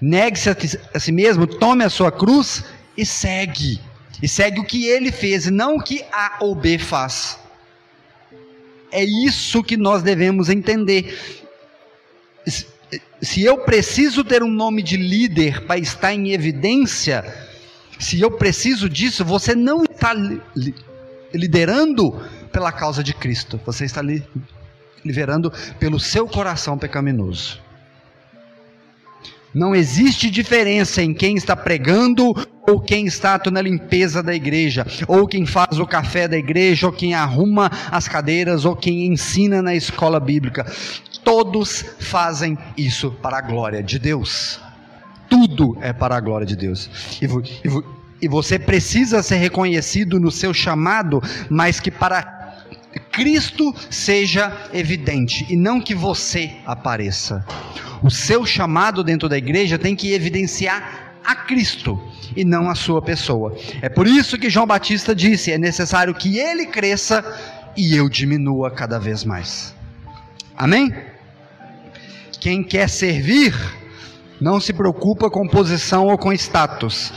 [0.00, 0.50] Negue-se
[0.92, 2.64] a si mesmo, tome a sua cruz
[2.96, 3.80] e segue.
[4.22, 7.38] E segue o que ele fez, e não o que A ou B faz.
[8.90, 11.42] É isso que nós devemos entender
[13.20, 17.24] se eu preciso ter um nome de líder para estar em evidência,
[17.98, 20.40] se eu preciso disso, você não está li
[21.32, 22.12] liderando
[22.52, 24.22] pela causa de Cristo, você está li
[25.04, 27.60] liderando pelo seu coração pecaminoso.
[29.52, 32.34] Não existe diferença em quem está pregando
[32.66, 36.92] ou quem está na limpeza da igreja, ou quem faz o café da igreja, ou
[36.92, 40.66] quem arruma as cadeiras, ou quem ensina na escola bíblica.
[41.22, 44.63] Todos fazem isso para a glória de Deus.
[45.34, 46.88] Tudo é para a glória de Deus.
[47.20, 47.84] E, e,
[48.22, 51.20] e você precisa ser reconhecido no seu chamado,
[51.50, 52.22] mas que para
[53.10, 57.44] Cristo seja evidente e não que você apareça.
[58.00, 62.00] O seu chamado dentro da igreja tem que evidenciar a Cristo
[62.36, 63.56] e não a sua pessoa.
[63.82, 67.24] É por isso que João Batista disse: é necessário que ele cresça
[67.76, 69.74] e eu diminua cada vez mais.
[70.56, 70.94] Amém?
[72.40, 73.52] Quem quer servir,
[74.40, 77.12] não se preocupa com posição ou com status.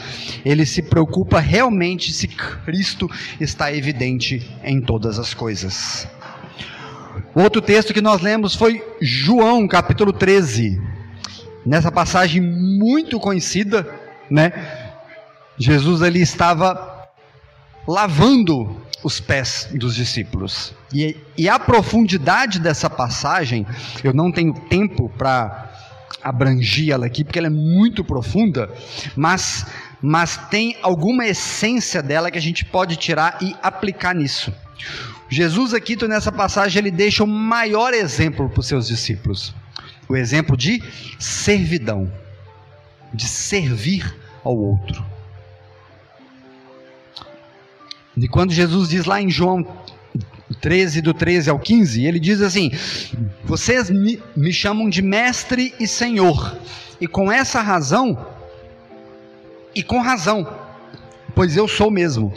[0.46, 6.08] Ele se preocupa realmente se Cristo está evidente em todas as coisas.
[7.34, 10.82] Outro texto que nós lemos foi João, capítulo 13.
[11.66, 13.88] Nessa passagem muito conhecida,
[14.30, 14.52] né?
[15.58, 17.10] Jesus ali estava
[17.88, 20.74] lavando os pés dos discípulos.
[20.94, 23.66] E, e a profundidade dessa passagem,
[24.04, 25.67] eu não tenho tempo para
[26.28, 28.70] abrangir ela aqui, porque ela é muito profunda,
[29.16, 29.66] mas,
[30.02, 34.54] mas tem alguma essência dela que a gente pode tirar e aplicar nisso.
[35.30, 39.54] Jesus aqui, nessa passagem, ele deixa o maior exemplo para os seus discípulos.
[40.08, 40.82] O exemplo de
[41.20, 42.12] servidão,
[43.14, 45.06] de servir ao outro.
[48.16, 49.66] E quando Jesus diz lá em João
[50.56, 52.72] 13, do 13 ao 15, ele diz assim:
[53.44, 56.58] Vocês me, me chamam de mestre e senhor,
[57.00, 58.28] e com essa razão,
[59.76, 60.48] e com razão,
[61.36, 62.34] pois eu sou mesmo.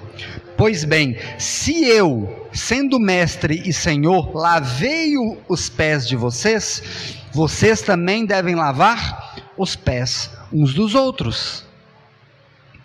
[0.56, 5.14] Pois bem, se eu, sendo mestre e senhor, lavei
[5.48, 6.82] os pés de vocês,
[7.32, 11.64] vocês também devem lavar os pés uns dos outros.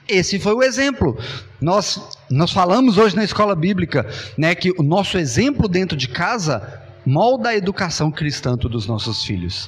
[0.07, 1.17] Esse foi o exemplo.
[1.66, 1.99] Nós,
[2.30, 4.07] nós falamos hoje na escola bíblica
[4.38, 9.68] né, que o nosso exemplo dentro de casa molda a educação cristã dos nossos filhos.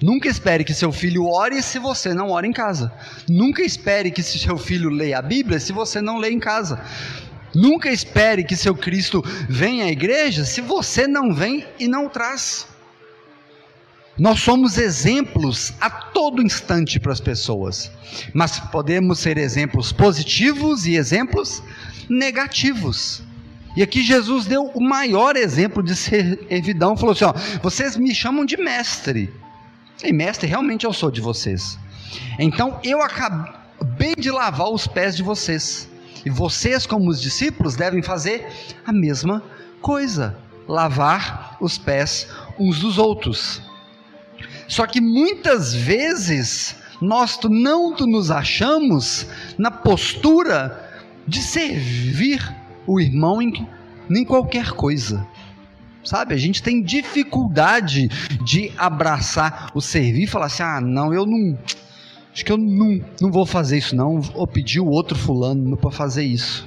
[0.00, 2.90] Nunca espere que seu filho ore se você não ora em casa.
[3.28, 6.82] Nunca espere que seu filho leia a Bíblia se você não lê em casa.
[7.54, 12.66] Nunca espere que seu Cristo venha à igreja se você não vem e não traz.
[14.20, 17.90] Nós somos exemplos a todo instante para as pessoas,
[18.34, 21.62] mas podemos ser exemplos positivos e exemplos
[22.06, 23.22] negativos.
[23.74, 28.44] E aqui Jesus deu o maior exemplo de servidão, falou assim: ó, vocês me chamam
[28.44, 29.32] de mestre,
[30.04, 31.78] e mestre realmente eu sou de vocês.
[32.38, 35.88] Então eu acabei de lavar os pés de vocês,
[36.26, 38.46] e vocês, como os discípulos, devem fazer
[38.84, 39.42] a mesma
[39.80, 40.36] coisa:
[40.68, 43.69] lavar os pés uns dos outros.
[44.70, 49.26] Só que muitas vezes nós não nos achamos
[49.58, 50.88] na postura
[51.26, 52.40] de servir
[52.86, 55.26] o irmão em, qualquer coisa.
[56.04, 58.08] Sabe, a gente tem dificuldade
[58.44, 61.58] de abraçar o servir e falar assim: ah, não, eu não.
[62.32, 64.20] Acho que eu não, não vou fazer isso, não.
[64.20, 66.64] Vou pedir o outro fulano para fazer isso.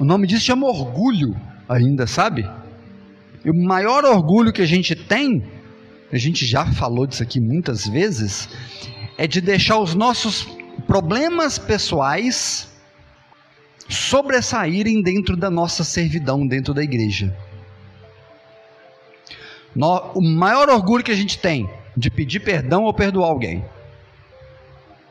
[0.00, 1.36] O nome disso chama orgulho,
[1.68, 2.44] ainda, sabe?
[3.44, 5.59] E o maior orgulho que a gente tem
[6.12, 8.48] a gente já falou disso aqui muitas vezes,
[9.16, 10.48] é de deixar os nossos
[10.86, 12.68] problemas pessoais
[13.88, 17.36] sobressaírem dentro da nossa servidão dentro da igreja.
[20.14, 23.64] o maior orgulho que a gente tem de pedir perdão ou perdoar alguém.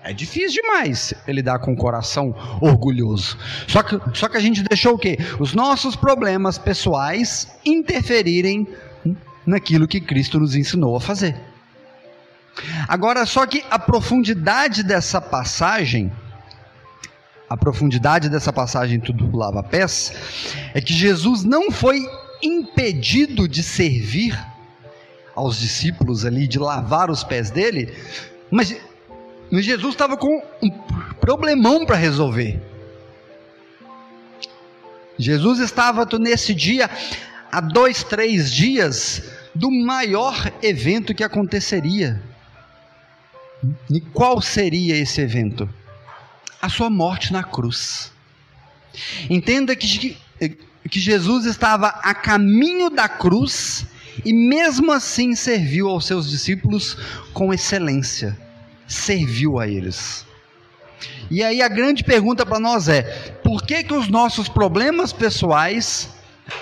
[0.03, 3.37] É difícil demais ele dar com o coração orgulhoso.
[3.67, 5.17] Só que, só que a gente deixou o quê?
[5.39, 8.67] Os nossos problemas pessoais interferirem
[9.45, 11.35] naquilo que Cristo nos ensinou a fazer.
[12.87, 16.11] Agora, só que a profundidade dessa passagem,
[17.49, 20.13] a profundidade dessa passagem tudo lava pés,
[20.73, 22.05] é que Jesus não foi
[22.41, 24.37] impedido de servir
[25.35, 27.95] aos discípulos ali, de lavar os pés dele,
[28.51, 28.75] mas
[29.51, 30.69] Jesus estava com um
[31.19, 32.61] problemão para resolver.
[35.17, 36.89] Jesus estava nesse dia,
[37.51, 39.23] há dois, três dias,
[39.53, 42.21] do maior evento que aconteceria.
[43.89, 45.69] E qual seria esse evento?
[46.61, 48.11] A sua morte na cruz.
[49.29, 50.17] Entenda que,
[50.89, 53.85] que Jesus estava a caminho da cruz
[54.25, 56.97] e mesmo assim serviu aos seus discípulos
[57.33, 58.37] com excelência.
[58.87, 60.25] Serviu a eles.
[61.29, 63.03] E aí a grande pergunta para nós é:
[63.43, 66.09] por que que os nossos problemas pessoais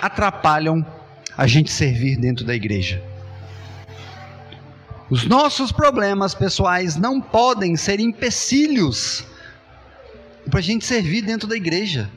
[0.00, 0.84] atrapalham
[1.36, 3.02] a gente servir dentro da igreja.
[5.10, 9.24] Os nossos problemas pessoais não podem ser empecilhos
[10.50, 12.10] para a gente servir dentro da igreja.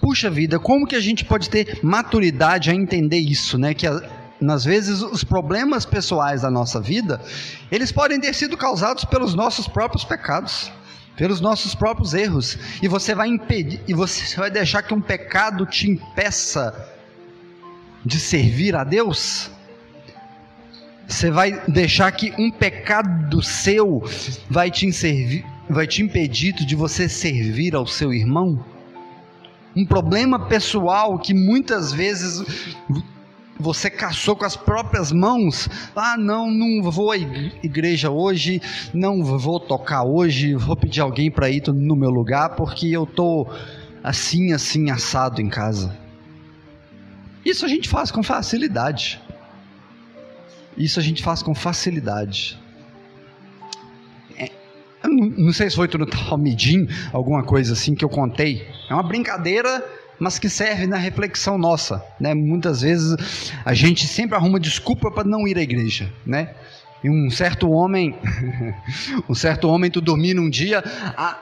[0.00, 3.74] Puxa vida, como que a gente pode ter maturidade a entender isso, né?
[3.74, 7.20] Que às vezes os problemas pessoais da nossa vida,
[7.70, 10.70] eles podem ter sido causados pelos nossos próprios pecados
[11.16, 15.66] pelos nossos próprios erros, e você vai impedir, e você vai deixar que um pecado
[15.66, 16.88] te impeça
[18.04, 19.50] de servir a Deus?
[21.06, 24.02] Você vai deixar que um pecado seu
[24.48, 28.64] vai te, servir, vai te impedir de você servir ao seu irmão?
[29.76, 32.42] Um problema pessoal que muitas vezes
[33.60, 35.68] você caçou com as próprias mãos.
[35.94, 38.60] Ah, não, não vou à igreja hoje,
[38.92, 43.46] não vou tocar hoje, vou pedir alguém para ir no meu lugar porque eu tô
[44.02, 45.96] assim, assim assado em casa.
[47.44, 49.20] Isso a gente faz com facilidade.
[50.76, 52.58] Isso a gente faz com facilidade.
[54.38, 54.50] É,
[55.06, 58.66] não sei se foi no Talmidim, alguma coisa assim que eu contei.
[58.88, 59.84] É uma brincadeira
[60.20, 62.34] mas que serve na reflexão nossa, né?
[62.34, 63.16] Muitas vezes
[63.64, 66.54] a gente sempre arruma desculpa para não ir à igreja, né?
[67.02, 68.14] E um certo homem,
[69.26, 70.84] um certo homem, tu dormir num dia,
[71.16, 71.38] a,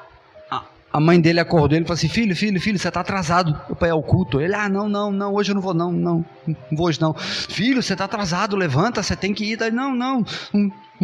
[0.48, 3.88] a, a mãe dele acordou ele falou assim: Filho, filho, filho, você está atrasado para
[3.88, 4.40] ir ao culto.
[4.40, 7.12] Ele, ah, não, não, não, hoje eu não vou, não, não, não vou hoje não.
[7.14, 9.72] Filho, você está atrasado, levanta, você tem que ir.
[9.72, 10.24] Não, não,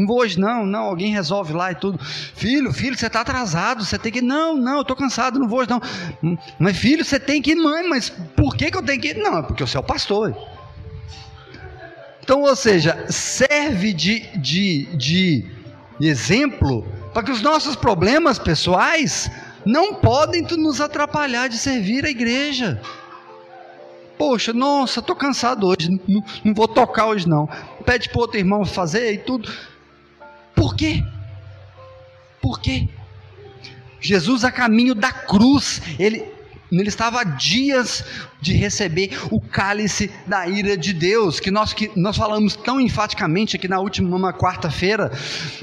[0.08, 1.98] hoje, não, não, alguém resolve lá e tudo.
[2.02, 4.20] Filho, filho, você está atrasado, você tem que.
[4.20, 6.38] Não, não, eu estou cansado, não vou hoje, não.
[6.58, 9.16] Mas, filho, você tem que ir, mãe, mas por que, que eu tenho que ir?
[9.16, 10.36] Não, é porque você é o pastor.
[12.22, 15.44] Então, ou seja, serve de, de, de
[16.00, 19.30] exemplo para que os nossos problemas pessoais
[19.64, 22.80] não podem nos atrapalhar de servir a igreja.
[24.18, 27.48] Poxa, nossa, estou cansado hoje, não, não, vou tocar hoje não.
[27.84, 29.52] Pede para outro irmão fazer e tudo.
[30.54, 31.02] Por quê?
[32.40, 32.88] Por quê?
[34.00, 36.33] Jesus a caminho da cruz, ele
[36.70, 38.04] ele estava a dias
[38.40, 43.56] de receber o cálice da ira de Deus, que nós, que nós falamos tão enfaticamente
[43.56, 45.10] aqui na última quarta-feira,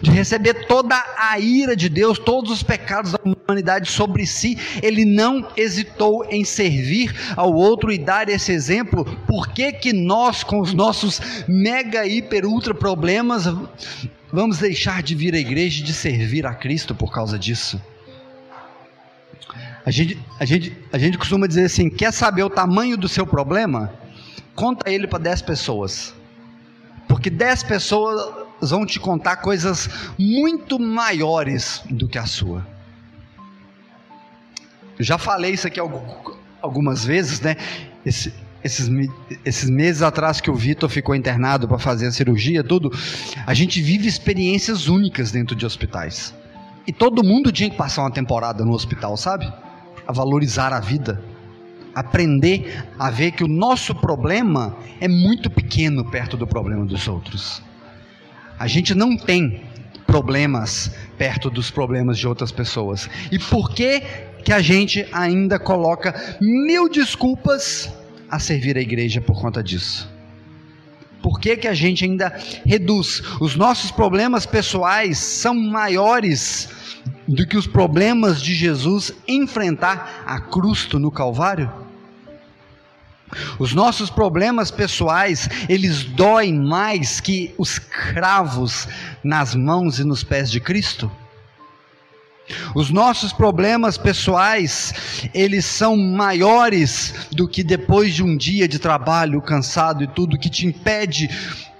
[0.02, 5.06] de receber toda a ira de Deus, todos os pecados da humanidade sobre si, ele
[5.06, 9.06] não hesitou em servir ao outro e dar esse exemplo.
[9.28, 13.45] Por que, que nós, com os nossos mega, hiper, ultra problemas,
[14.32, 17.82] vamos deixar de vir à igreja e de servir a Cristo por causa disso?
[19.86, 23.26] A gente, a, gente, a gente costuma dizer assim: quer saber o tamanho do seu
[23.26, 23.92] problema?
[24.56, 26.14] Conta ele para 10 pessoas.
[27.08, 32.66] Porque 10 pessoas vão te contar coisas muito maiores do que a sua.
[34.98, 35.80] Eu já falei isso aqui
[36.62, 37.56] algumas vezes, né?
[38.06, 38.88] Esse, esses,
[39.44, 42.92] esses meses atrás que o Vitor ficou internado para fazer a cirurgia, tudo,
[43.46, 46.36] a gente vive experiências únicas dentro de hospitais.
[46.86, 49.52] E todo mundo tinha que passar uma temporada no hospital, sabe?
[50.12, 51.22] A valorizar a vida,
[51.95, 57.64] aprender a ver que o nosso problema é muito pequeno perto do problema dos outros.
[58.59, 59.64] A gente não tem
[60.05, 63.09] problemas perto dos problemas de outras pessoas.
[63.32, 64.01] E por que
[64.43, 67.91] que a gente ainda coloca mil desculpas
[68.30, 70.09] a servir a igreja por conta disso?
[71.22, 72.36] Por que, que a gente ainda
[72.66, 73.22] reduz?
[73.39, 76.68] Os nossos problemas pessoais são maiores
[77.28, 81.72] do que os problemas de Jesus enfrentar a cruz no Calvário?
[83.58, 88.88] Os nossos problemas pessoais, eles doem mais que os cravos
[89.24, 91.10] nas mãos e nos pés de Cristo?
[92.76, 99.41] Os nossos problemas pessoais, eles são maiores do que depois de um dia de trabalho
[99.41, 101.30] cansado e tudo que te impede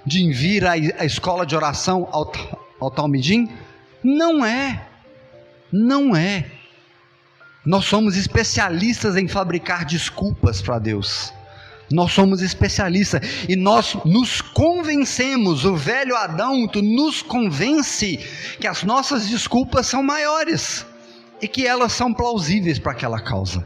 [0.05, 2.32] de vir à escola de oração ao,
[2.80, 3.49] ao Talmidim?
[4.03, 4.91] Não é.
[5.72, 6.45] Não é.
[7.65, 11.32] Nós somos especialistas em fabricar desculpas para Deus.
[11.91, 18.17] Nós somos especialistas e nós nos convencemos, o velho Adão nos convence
[18.59, 20.86] que as nossas desculpas são maiores
[21.41, 23.65] e que elas são plausíveis para aquela causa.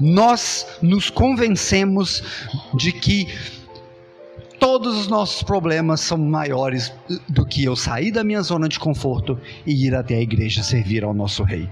[0.00, 2.22] Nós nos convencemos
[2.74, 3.28] de que
[4.66, 6.92] todos os nossos problemas são maiores
[7.28, 11.04] do que eu sair da minha zona de conforto e ir até a igreja servir
[11.04, 11.70] ao nosso rei.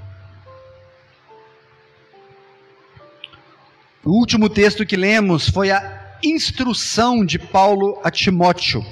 [4.05, 8.87] O último texto que lemos foi a instrução de Paulo a Timóteo.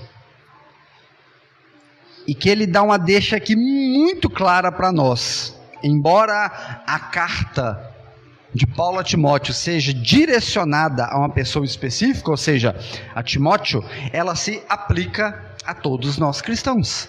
[2.26, 5.56] E que ele dá uma deixa aqui muito clara para nós.
[5.80, 7.91] Embora a carta
[8.54, 12.76] de Paulo a Timóteo seja direcionada a uma pessoa específica, ou seja,
[13.14, 17.08] a Timóteo, ela se aplica a todos nós cristãos.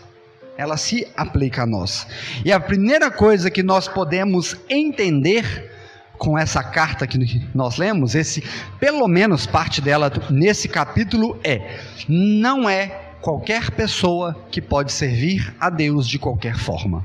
[0.58, 2.08] Ela se aplica a nós.
[2.46, 5.72] E a primeira coisa que nós podemos entender
[6.18, 7.18] com essa carta que
[7.54, 8.44] nós lemos, esse
[8.80, 12.88] pelo menos parte dela nesse capítulo é: não é
[13.20, 17.04] qualquer pessoa que pode servir a Deus de qualquer forma.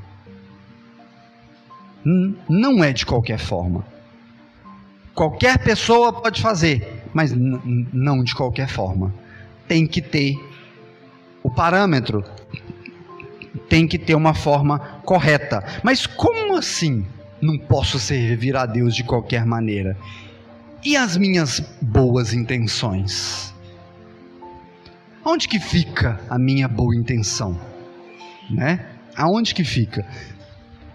[2.47, 3.83] Não é de qualquer forma.
[5.13, 9.13] Qualquer pessoa pode fazer, mas não de qualquer forma.
[9.67, 10.35] Tem que ter
[11.43, 12.23] o parâmetro,
[13.67, 15.63] tem que ter uma forma correta.
[15.83, 17.05] Mas como assim?
[17.41, 19.97] não posso servir a Deus de qualquer maneira.
[20.83, 23.53] E as minhas boas intenções?
[25.23, 27.59] Onde que fica a minha boa intenção?
[28.49, 28.85] Né?
[29.15, 30.05] Aonde que fica?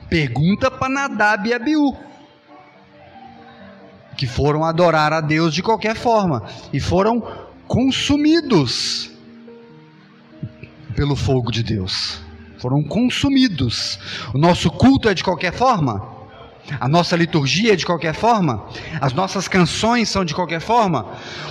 [0.09, 1.97] Pergunta para Nadab e Abiú,
[4.17, 6.43] que foram adorar a Deus de qualquer forma
[6.73, 7.23] e foram
[7.67, 9.11] consumidos
[10.95, 12.21] pelo fogo de Deus.
[12.59, 13.99] Foram consumidos.
[14.33, 16.15] O nosso culto é de qualquer forma?
[16.81, 18.65] A nossa liturgia é de qualquer forma?
[19.01, 21.07] As nossas canções são de qualquer forma?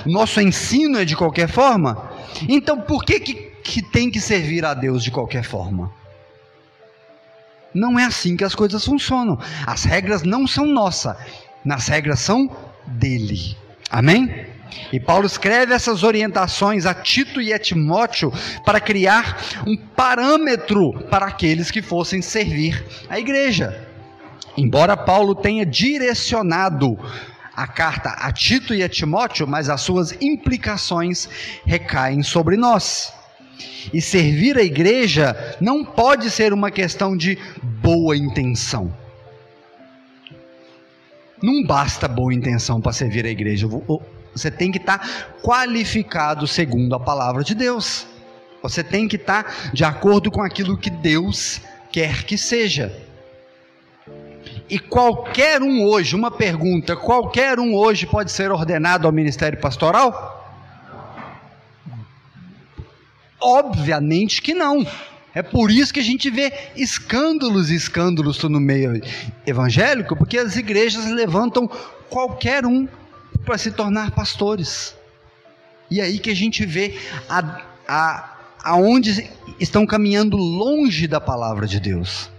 [0.06, 2.12] O nosso ensino é de qualquer forma?
[2.50, 3.34] Então por que, que,
[3.64, 5.92] que tem que servir a Deus de qualquer forma?
[7.74, 9.38] Não é assim que as coisas funcionam.
[9.66, 11.16] As regras não são nossas,
[11.70, 12.50] as regras são
[12.86, 13.58] dele.
[13.90, 14.54] Amém?
[14.92, 18.32] E Paulo escreve essas orientações a Tito e a Timóteo
[18.66, 19.38] para criar
[19.68, 23.88] um parâmetro para aqueles que fossem servir a igreja.
[24.58, 26.98] Embora Paulo tenha direcionado
[27.56, 31.30] a carta a Tito e a Timóteo, mas as suas implicações
[31.66, 33.14] recaem sobre nós.
[33.94, 39.03] E servir a igreja não pode ser uma questão de boa intenção.
[41.44, 43.68] Não basta boa intenção para servir a igreja.
[44.34, 48.08] Você tem que estar tá qualificado segundo a palavra de Deus.
[48.62, 51.60] Você tem que estar tá de acordo com aquilo que Deus
[51.92, 52.98] quer que seja.
[54.70, 60.40] E qualquer um hoje, uma pergunta, qualquer um hoje pode ser ordenado ao ministério pastoral?
[63.42, 64.88] Obviamente que não.
[65.36, 69.02] É por isso que a gente vê escândalos e escândalos no meio
[69.48, 71.68] evangélico, porque as igrejas levantam
[72.10, 72.88] qualquer um
[73.44, 74.96] para se tornar pastores.
[75.90, 79.30] E aí que a gente vê a, a, aonde
[79.60, 82.30] estão caminhando longe da palavra de Deus.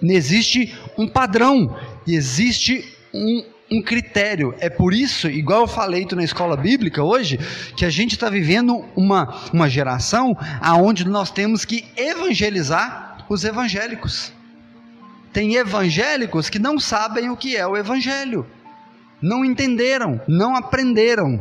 [0.00, 4.54] Não existe um padrão, existe um, um critério.
[4.58, 7.38] É por isso, igual eu falei na escola bíblica hoje,
[7.76, 14.32] que a gente está vivendo uma, uma geração aonde nós temos que evangelizar os evangélicos.
[15.32, 18.46] Tem evangélicos que não sabem o que é o evangelho,
[19.20, 21.40] não entenderam, não aprenderam.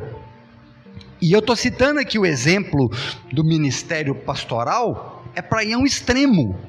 [1.22, 2.92] E eu estou citando aqui o exemplo
[3.32, 6.60] do ministério pastoral, é para ir a um extremo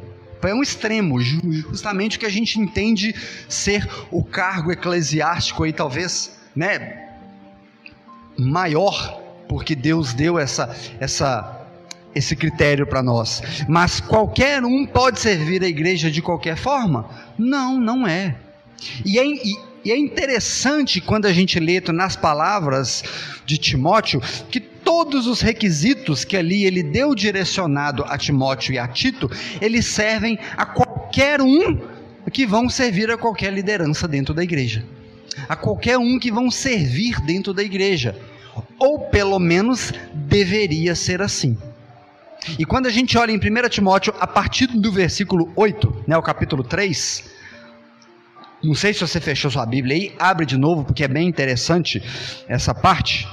[0.42, 3.14] é um extremo, justamente o que a gente entende
[3.48, 7.08] ser o cargo eclesiástico aí talvez, né,
[8.38, 11.54] maior, porque Deus deu essa essa
[12.14, 13.42] esse critério para nós.
[13.68, 17.08] Mas qualquer um pode servir a igreja de qualquer forma?
[17.38, 18.34] Não, não é.
[19.04, 23.04] E é, e, e é interessante quando a gente lê nas palavras
[23.44, 24.20] de Timóteo
[24.50, 29.30] que todos os requisitos que ali ele deu direcionado a Timóteo e a Tito,
[29.60, 31.78] eles servem a qualquer um
[32.32, 34.82] que vão servir a qualquer liderança dentro da igreja.
[35.46, 38.16] A qualquer um que vão servir dentro da igreja.
[38.78, 41.54] Ou pelo menos deveria ser assim.
[42.58, 46.22] E quando a gente olha em 1 Timóteo, a partir do versículo 8, né, o
[46.22, 47.24] capítulo 3,
[48.64, 52.02] não sei se você fechou sua Bíblia aí, abre de novo, porque é bem interessante
[52.48, 53.28] essa parte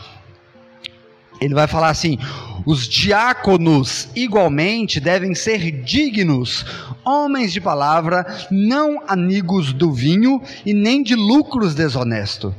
[1.39, 2.17] ele vai falar assim:
[2.65, 6.65] os diáconos igualmente devem ser dignos,
[7.03, 12.53] homens de palavra, não amigos do vinho e nem de lucros desonestos.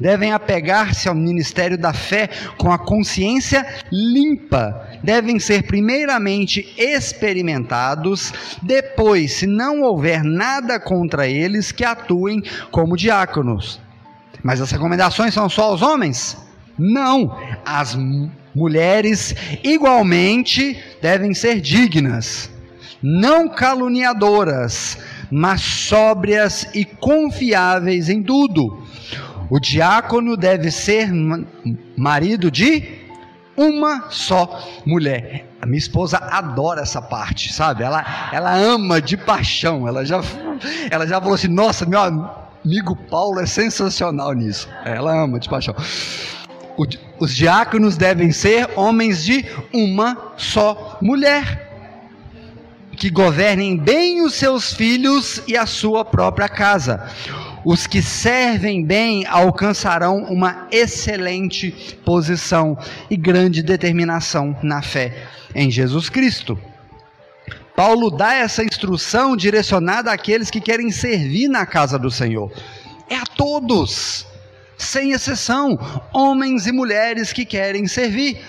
[0.00, 4.88] Devem apegar-se ao ministério da fé com a consciência limpa.
[5.04, 13.78] Devem ser primeiramente experimentados, depois, se não houver nada contra eles, que atuem como diáconos.
[14.42, 16.49] Mas as recomendações são só aos homens?
[16.82, 17.94] Não, as
[18.54, 22.50] mulheres igualmente devem ser dignas,
[23.02, 24.96] não caluniadoras,
[25.30, 28.82] mas sóbrias e confiáveis em tudo.
[29.50, 31.10] O diácono deve ser
[31.98, 32.82] marido de
[33.54, 35.50] uma só mulher.
[35.60, 37.82] A minha esposa adora essa parte, sabe?
[37.82, 39.86] Ela, ela ama de paixão.
[39.86, 40.22] Ela já,
[40.90, 44.66] ela já falou assim: Nossa, meu amigo Paulo é sensacional nisso.
[44.82, 45.74] Ela ama de paixão
[47.18, 51.68] os diáconos devem ser homens de uma só mulher,
[52.96, 57.08] que governem bem os seus filhos e a sua própria casa.
[57.64, 61.70] Os que servem bem alcançarão uma excelente
[62.04, 62.76] posição
[63.10, 66.58] e grande determinação na fé em Jesus Cristo.
[67.76, 72.52] Paulo dá essa instrução direcionada àqueles que querem servir na casa do Senhor.
[73.08, 74.26] É a todos
[74.80, 75.78] sem exceção,
[76.12, 78.42] homens e mulheres que querem servir.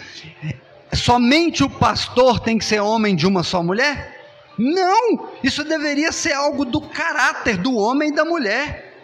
[0.94, 4.20] Somente o pastor tem que ser homem de uma só mulher?
[4.58, 8.96] Não, isso deveria ser algo do caráter do homem e da mulher.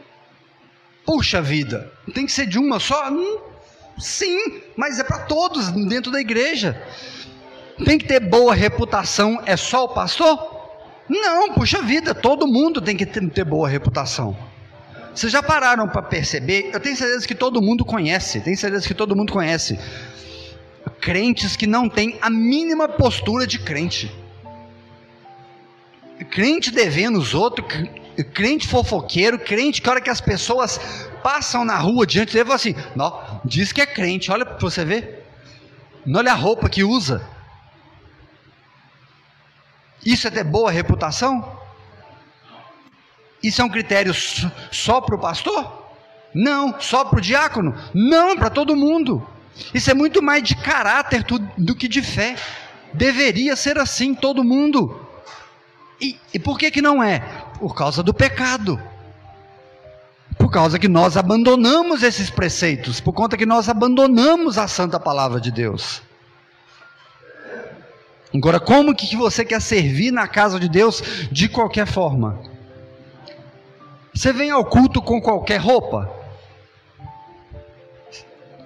[1.05, 3.09] Puxa vida, tem que ser de uma só?
[3.09, 3.39] Hum,
[3.97, 6.82] sim, mas é para todos dentro da igreja.
[7.84, 10.55] Tem que ter boa reputação, é só o pastor?
[11.09, 14.36] Não, puxa vida, todo mundo tem que ter, ter boa reputação.
[15.18, 16.70] Vocês já pararam para perceber?
[16.72, 19.80] Eu tenho certeza que todo mundo conhece, tenho certeza que todo mundo conhece.
[21.01, 24.15] Crentes que não têm a mínima postura de crente.
[26.30, 27.68] Crente devendo os outros,
[28.32, 30.80] crente fofoqueiro, crente que a hora que as pessoas
[31.24, 34.86] passam na rua diante dele, fala assim: não, diz que é crente, olha para você
[34.86, 35.26] ver.
[36.05, 37.28] Não olha a roupa que usa.
[40.05, 41.65] Isso é ter boa reputação?
[43.41, 44.13] Isso é um critério
[44.71, 45.85] só para o pastor?
[46.33, 46.79] Não.
[46.79, 47.75] Só para o diácono?
[47.93, 49.27] Não, para todo mundo.
[49.73, 51.25] Isso é muito mais de caráter
[51.57, 52.35] do que de fé.
[52.93, 55.07] Deveria ser assim, todo mundo.
[55.99, 57.19] E, e por que, que não é?
[57.59, 58.81] Por causa do pecado.
[60.38, 65.41] Por causa que nós abandonamos esses preceitos, por conta que nós abandonamos a santa palavra
[65.41, 66.01] de Deus.
[68.33, 72.39] Agora, como que você quer servir na casa de Deus de qualquer forma?
[74.18, 76.11] Você vem ao culto com qualquer roupa?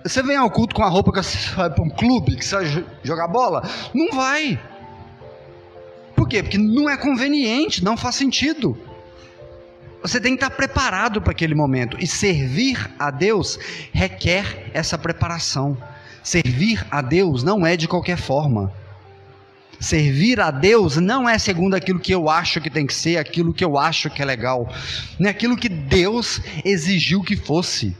[0.02, 2.56] Você vem ao culto com a roupa que você vai para um clube, que você
[2.56, 3.62] vai jogar bola?
[3.94, 4.58] Não vai.
[6.16, 6.42] Por quê?
[6.42, 8.78] Porque não é conveniente, não faz sentido.
[10.02, 11.98] Você tem que estar preparado para aquele momento.
[12.00, 13.60] E servir a Deus
[13.92, 15.78] requer essa preparação.
[16.24, 18.72] Servir a Deus não é de qualquer forma.
[19.82, 23.52] Servir a Deus não é segundo aquilo que eu acho que tem que ser, aquilo
[23.52, 24.72] que eu acho que é legal,
[25.20, 27.98] não é aquilo que Deus exigiu que fosse.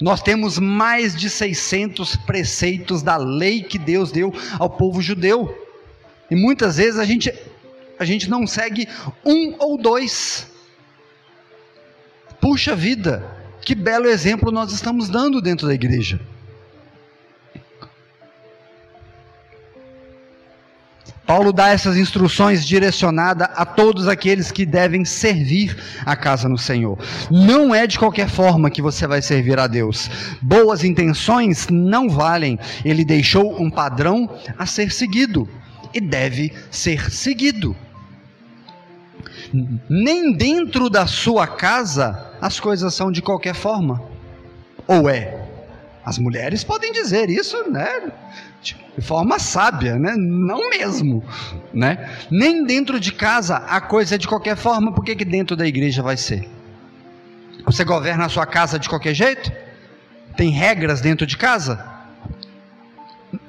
[0.00, 5.56] Nós temos mais de 600 preceitos da lei que Deus deu ao povo judeu.
[6.28, 7.32] E muitas vezes a gente,
[7.96, 8.88] a gente não segue
[9.24, 10.50] um ou dois.
[12.40, 13.24] Puxa vida,
[13.62, 16.20] que belo exemplo nós estamos dando dentro da igreja.
[21.26, 26.96] Paulo dá essas instruções direcionadas a todos aqueles que devem servir a casa no Senhor.
[27.30, 30.08] Não é de qualquer forma que você vai servir a Deus.
[30.40, 32.58] Boas intenções não valem.
[32.84, 35.48] Ele deixou um padrão a ser seguido
[35.92, 37.74] e deve ser seguido.
[39.88, 44.00] Nem dentro da sua casa as coisas são de qualquer forma.
[44.86, 45.45] Ou é?
[46.06, 48.12] As mulheres podem dizer isso, né?
[48.62, 50.14] De forma sábia, né?
[50.16, 51.24] Não mesmo,
[51.74, 52.08] né?
[52.30, 55.66] Nem dentro de casa a coisa é de qualquer forma, por que, que dentro da
[55.66, 56.48] igreja vai ser?
[57.64, 59.50] Você governa a sua casa de qualquer jeito?
[60.36, 61.84] Tem regras dentro de casa?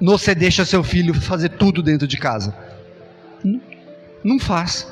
[0.01, 2.57] Você deixa seu filho fazer tudo dentro de casa?
[3.43, 3.61] Não,
[4.23, 4.91] não faz.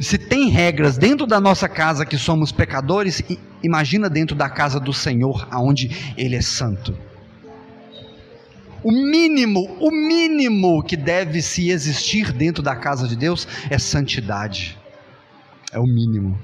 [0.00, 3.22] Se tem regras dentro da nossa casa que somos pecadores,
[3.62, 6.98] imagina dentro da casa do Senhor, aonde Ele é santo.
[8.82, 14.78] O mínimo, o mínimo que deve se existir dentro da casa de Deus é santidade.
[15.70, 16.40] É o mínimo.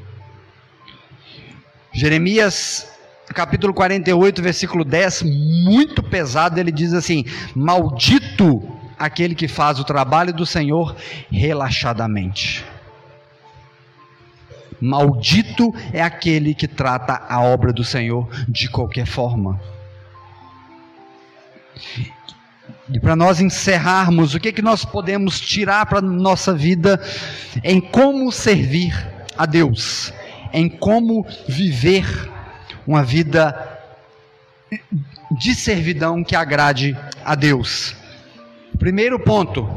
[1.94, 2.86] Jeremias
[3.34, 8.62] capítulo 48, versículo 10, muito pesado, ele diz assim: Maldito
[8.98, 10.94] aquele que faz o trabalho do Senhor
[11.30, 12.75] relaxadamente.
[14.80, 19.60] Maldito é aquele que trata a obra do Senhor de qualquer forma.
[22.92, 27.00] E para nós encerrarmos, o que, que nós podemos tirar para nossa vida
[27.64, 28.94] em como servir
[29.36, 30.12] a Deus,
[30.52, 32.06] em como viver
[32.86, 33.76] uma vida
[35.38, 37.94] de servidão que agrade a Deus.
[38.78, 39.68] Primeiro ponto,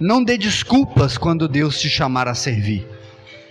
[0.00, 2.91] não dê desculpas quando Deus te chamar a servir.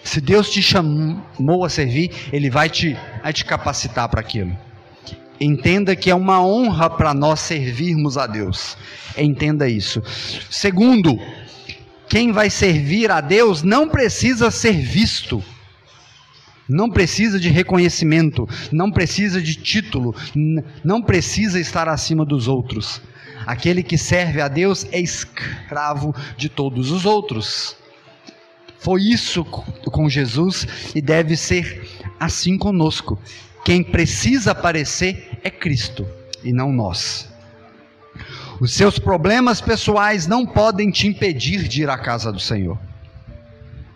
[0.03, 4.57] Se Deus te chamou a servir, Ele vai te, vai te capacitar para aquilo.
[5.39, 8.77] Entenda que é uma honra para nós servirmos a Deus.
[9.17, 10.01] Entenda isso.
[10.49, 11.19] Segundo,
[12.07, 15.43] quem vai servir a Deus não precisa ser visto
[16.71, 20.15] não precisa de reconhecimento, não precisa de título,
[20.83, 23.01] não precisa estar acima dos outros.
[23.45, 27.75] Aquele que serve a Deus é escravo de todos os outros.
[28.82, 31.88] Foi isso com Jesus e deve ser
[32.19, 33.17] assim conosco.
[33.63, 36.03] Quem precisa aparecer é Cristo
[36.43, 37.29] e não nós.
[38.59, 42.75] Os seus problemas pessoais não podem te impedir de ir à casa do Senhor.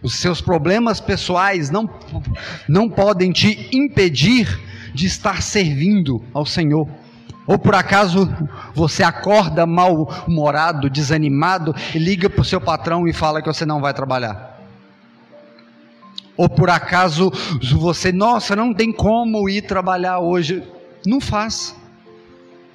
[0.04, 1.90] Os seus problemas pessoais não,
[2.70, 4.62] não podem te impedir
[4.94, 6.88] de estar servindo ao Senhor.
[7.48, 8.32] Ou por acaso
[8.76, 13.82] você acorda mal-humorado, desanimado e liga para o seu patrão e fala que você não
[13.82, 14.55] vai trabalhar?
[16.38, 17.32] Ou por acaso
[17.78, 20.64] você, nossa, não tem como ir trabalhar hoje?
[21.06, 21.76] Não faz.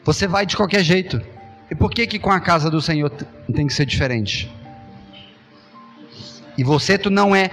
[0.05, 1.21] Você vai de qualquer jeito.
[1.71, 3.11] E por que que com a casa do Senhor
[3.55, 4.51] tem que ser diferente?
[6.57, 7.51] E você tu não é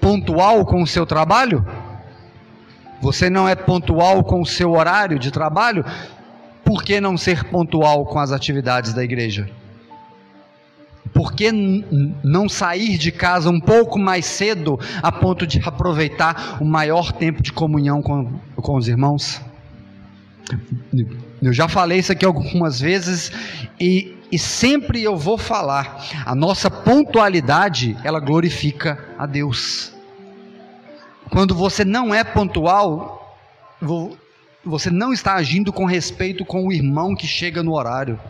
[0.00, 1.64] pontual com o seu trabalho?
[3.00, 5.84] Você não é pontual com o seu horário de trabalho?
[6.64, 9.48] Por que não ser pontual com as atividades da igreja?
[11.12, 11.50] Por que
[12.22, 17.42] não sair de casa um pouco mais cedo a ponto de aproveitar o maior tempo
[17.42, 19.40] de comunhão com, com os irmãos?
[21.42, 23.32] Eu já falei isso aqui algumas vezes
[23.78, 29.92] e e sempre eu vou falar, a nossa pontualidade, ela glorifica a Deus.
[31.30, 33.36] Quando você não é pontual,
[34.64, 38.20] você não está agindo com respeito com o irmão que chega no horário.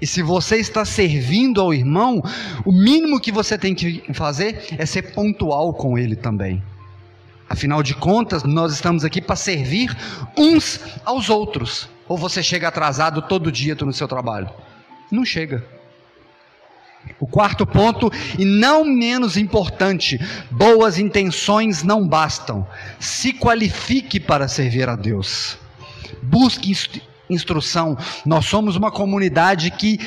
[0.00, 2.22] E se você está servindo ao irmão,
[2.64, 6.62] o mínimo que você tem que fazer é ser pontual com ele também.
[7.48, 9.96] Afinal de contas, nós estamos aqui para servir
[10.36, 11.88] uns aos outros.
[12.06, 14.50] Ou você chega atrasado todo dia no seu trabalho?
[15.10, 15.64] Não chega.
[17.18, 20.18] O quarto ponto, e não menos importante,
[20.50, 22.66] boas intenções não bastam.
[23.00, 25.58] Se qualifique para servir a Deus.
[26.22, 26.70] Busque
[27.28, 27.96] instrução.
[28.24, 29.98] Nós somos uma comunidade que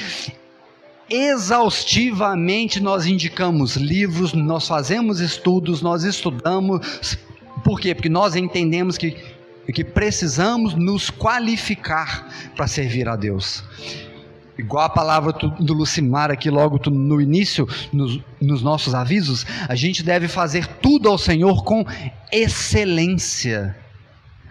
[1.09, 7.17] exaustivamente nós indicamos livros, nós fazemos estudos, nós estudamos.
[7.63, 7.93] Por quê?
[7.93, 9.17] Porque nós entendemos que,
[9.73, 13.63] que precisamos nos qualificar para servir a Deus.
[14.57, 20.03] Igual a palavra do Lucimar aqui logo no início, nos, nos nossos avisos, a gente
[20.03, 21.83] deve fazer tudo ao Senhor com
[22.31, 23.75] excelência.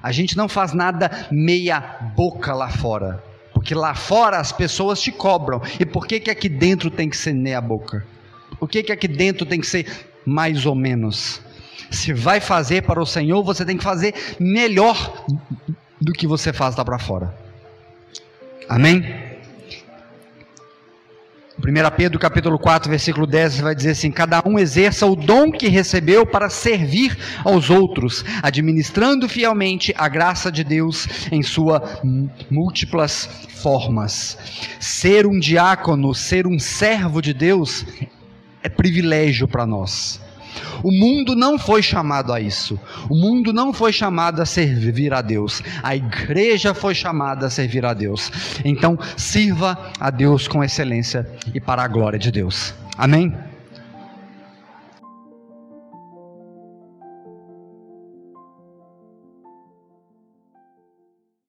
[0.02, 1.80] A gente não faz nada meia
[2.16, 3.22] boca lá fora.
[3.52, 5.60] Porque lá fora as pessoas te cobram.
[5.78, 8.06] E por que, que aqui dentro tem que ser meia boca?
[8.58, 9.86] Por que, que aqui dentro tem que ser
[10.24, 11.40] mais ou menos?
[11.90, 15.24] Se vai fazer para o Senhor, você tem que fazer melhor
[16.00, 17.34] do que você faz lá para fora.
[18.68, 19.29] Amém?
[21.60, 25.68] 1 Pedro capítulo 4, versículo 10 vai dizer assim: cada um exerça o dom que
[25.68, 31.82] recebeu para servir aos outros, administrando fielmente a graça de Deus em suas
[32.50, 33.28] múltiplas
[33.62, 34.38] formas.
[34.80, 37.84] Ser um diácono, ser um servo de Deus
[38.62, 40.18] é privilégio para nós.
[40.82, 42.78] O mundo não foi chamado a isso.
[43.08, 45.62] O mundo não foi chamado a servir a Deus.
[45.82, 48.30] A igreja foi chamada a servir a Deus.
[48.64, 52.74] Então, sirva a Deus com excelência e para a glória de Deus.
[52.96, 53.49] Amém?